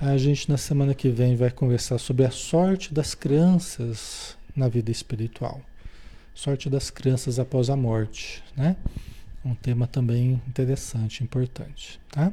[0.00, 4.90] A gente na semana que vem vai conversar sobre a sorte das crianças na vida
[4.90, 5.60] espiritual.
[6.34, 8.76] Sorte das crianças após a morte, né?
[9.44, 12.32] Um tema também interessante, importante, tá?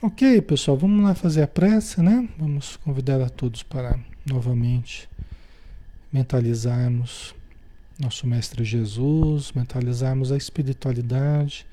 [0.00, 2.28] Ok, pessoal, vamos lá fazer a prece, né?
[2.38, 5.08] Vamos convidar a todos para novamente
[6.12, 7.34] mentalizarmos
[7.98, 11.66] nosso Mestre Jesus, mentalizarmos a espiritualidade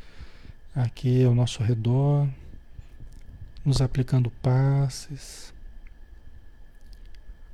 [0.75, 2.27] aqui ao nosso redor,
[3.65, 5.53] nos aplicando passes,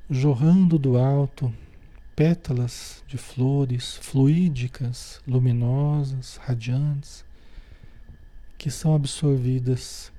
[0.09, 1.53] jorrando do alto
[2.17, 7.23] pétalas de flores fluídicas, luminosas, radiantes,
[8.57, 10.11] que são absorvidas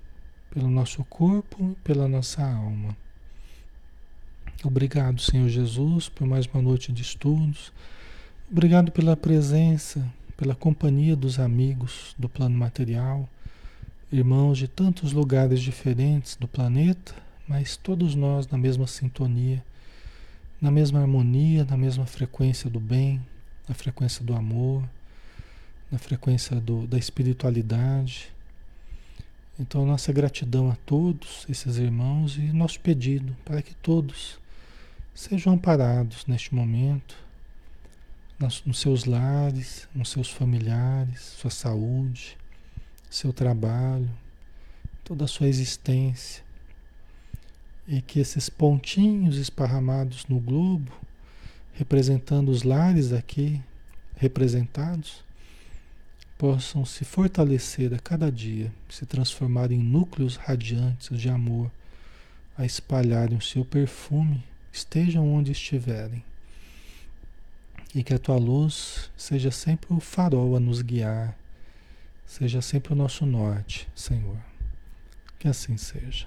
[0.48, 2.96] pelo nosso corpo e pela nossa alma.
[4.62, 7.72] Obrigado, Senhor Jesus, por mais uma noite de estudos.
[8.48, 13.28] Obrigado pela presença, pela companhia dos amigos do plano material,
[14.12, 17.12] irmãos de tantos lugares diferentes do planeta,
[17.48, 19.64] mas todos nós na mesma sintonia,
[20.60, 23.24] na mesma harmonia, na mesma frequência do bem,
[23.68, 24.82] na frequência do amor,
[25.90, 28.32] na frequência do, da espiritualidade
[29.60, 34.38] então, nossa gratidão a todos esses irmãos e nosso pedido para que todos
[35.12, 37.16] sejam amparados neste momento,
[38.64, 42.38] nos seus lares, nos seus familiares, sua saúde,
[43.10, 44.08] seu trabalho,
[45.02, 46.44] toda a sua existência.
[47.88, 50.92] E que esses pontinhos esparramados no globo,
[51.72, 53.60] representando os lares aqui
[54.16, 55.24] representados,
[56.38, 61.70] possam se fortalecer a cada dia, se transformar em núcleos radiantes de amor,
[62.56, 66.22] a espalharem o seu perfume, estejam onde estiverem.
[67.94, 71.36] E que a tua luz seja sempre o farol a nos guiar,
[72.26, 74.36] seja sempre o nosso norte, Senhor.
[75.38, 76.26] Que assim seja.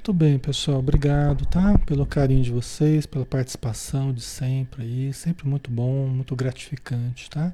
[0.00, 0.78] Muito bem, pessoal.
[0.78, 1.76] Obrigado, tá?
[1.80, 5.12] Pelo carinho de vocês, pela participação de sempre aí.
[5.12, 7.52] Sempre muito bom, muito gratificante, tá?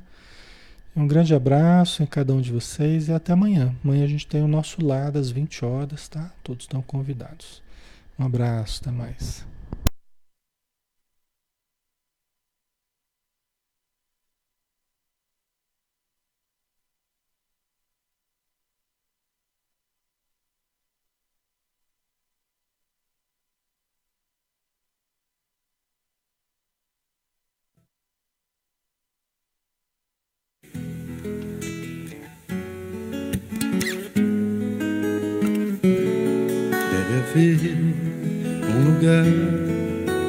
[0.94, 3.74] Um grande abraço em cada um de vocês e até amanhã.
[3.82, 6.30] Amanhã a gente tem o nosso lar às 20 horas, tá?
[6.44, 7.60] Todos estão convidados.
[8.16, 9.44] Um abraço, até mais.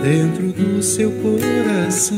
[0.04, 2.18] Dentro do seu coração,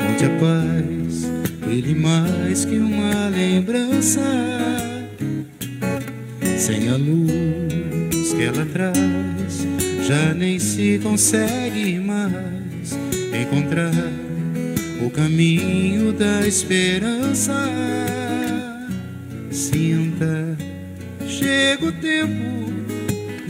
[0.00, 1.30] onde a paz
[1.64, 4.20] brilhe mais que uma lembrança.
[6.58, 9.66] Sem a luz que ela traz,
[10.06, 12.96] já nem se consegue mais
[13.42, 13.92] encontrar
[15.04, 17.68] o caminho da esperança.
[19.50, 20.56] Sinta,
[21.26, 22.71] chega o tempo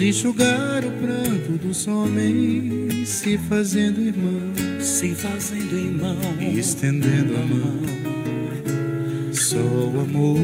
[0.03, 7.47] de enxugar o pranto dos homens, se fazendo irmão, se fazendo irmão, e estendendo a
[7.47, 7.79] mão.
[9.33, 10.41] Só o amor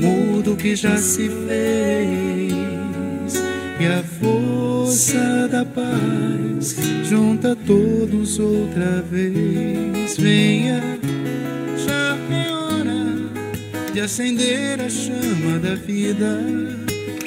[0.00, 2.54] muda o que já se fez,
[3.78, 6.74] e a força da paz
[7.08, 10.16] junta todos outra vez.
[10.18, 10.82] Venha,
[11.86, 13.06] já é hora
[13.92, 16.71] de acender a chama da vida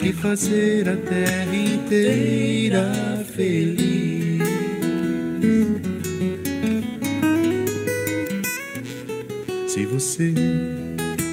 [0.05, 4.39] e fazer a terra inteira feliz.
[9.67, 10.31] Se você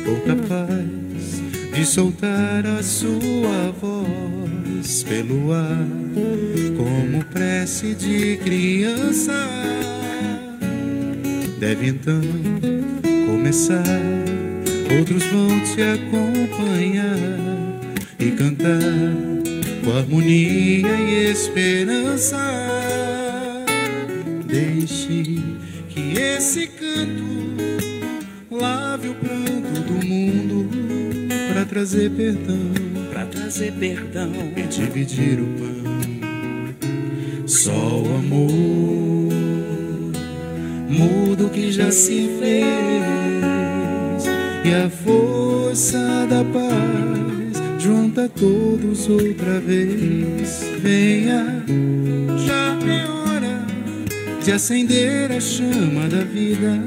[0.04, 1.42] for capaz
[1.74, 5.86] de soltar a sua voz pelo ar,
[6.74, 9.34] como prece de criança.
[11.58, 12.22] Deve então
[13.26, 13.84] começar,
[14.98, 17.61] outros vão te acompanhar
[18.36, 18.80] cantar
[19.84, 22.38] com harmonia e esperança.
[24.46, 25.40] Deixe
[25.88, 27.22] que esse canto
[28.50, 30.68] lave o pranto do mundo
[31.52, 32.70] para trazer perdão,
[33.12, 35.82] para trazer perdão e dividir o pão.
[37.46, 39.32] Só o amor
[40.88, 43.02] muda o que já se fez
[44.64, 46.91] e a força da paz
[48.72, 50.64] todos outra vez.
[50.80, 51.62] Venha,
[52.46, 53.66] já é hora
[54.42, 56.80] de acender a chama da vida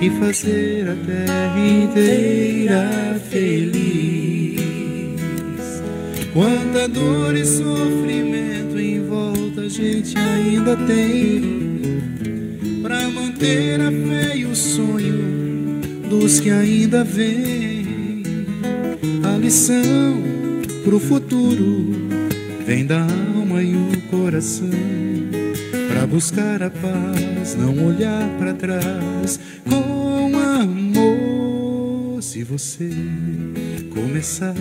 [0.00, 4.62] e fazer a terra inteira feliz.
[6.32, 11.62] Quanta dor e sofrimento em volta a gente ainda tem
[12.80, 17.82] para manter a fé e o sonho dos que ainda vêm.
[19.24, 20.31] A lição
[20.82, 22.08] pro futuro
[22.66, 24.68] vem da alma e o coração
[25.88, 32.22] para buscar a paz, não olhar para trás com amor.
[32.22, 32.90] Se você
[33.94, 34.54] começar,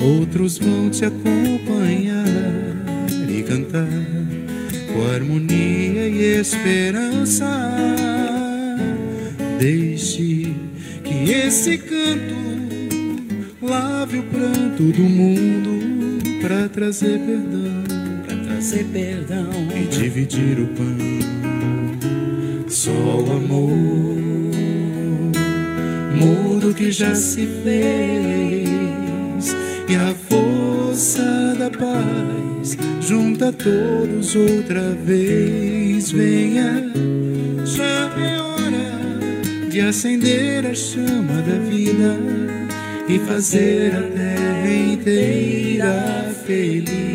[0.00, 2.26] outros vão te acompanhar
[3.28, 3.88] e cantar
[4.92, 7.46] com harmonia e esperança.
[9.58, 10.54] Deixe
[11.02, 12.63] que esse canto
[13.74, 17.82] lave o pranto do mundo para trazer perdão
[18.24, 20.96] para trazer perdão e dividir o pão.
[22.68, 23.74] Só o amor
[26.14, 29.56] muda o que já se fez
[29.88, 36.12] e a força da paz junta todos outra vez.
[36.12, 36.92] Venha,
[37.64, 42.43] já é hora de acender a chama da vida
[43.08, 47.13] e fazer a terra inteira feliz.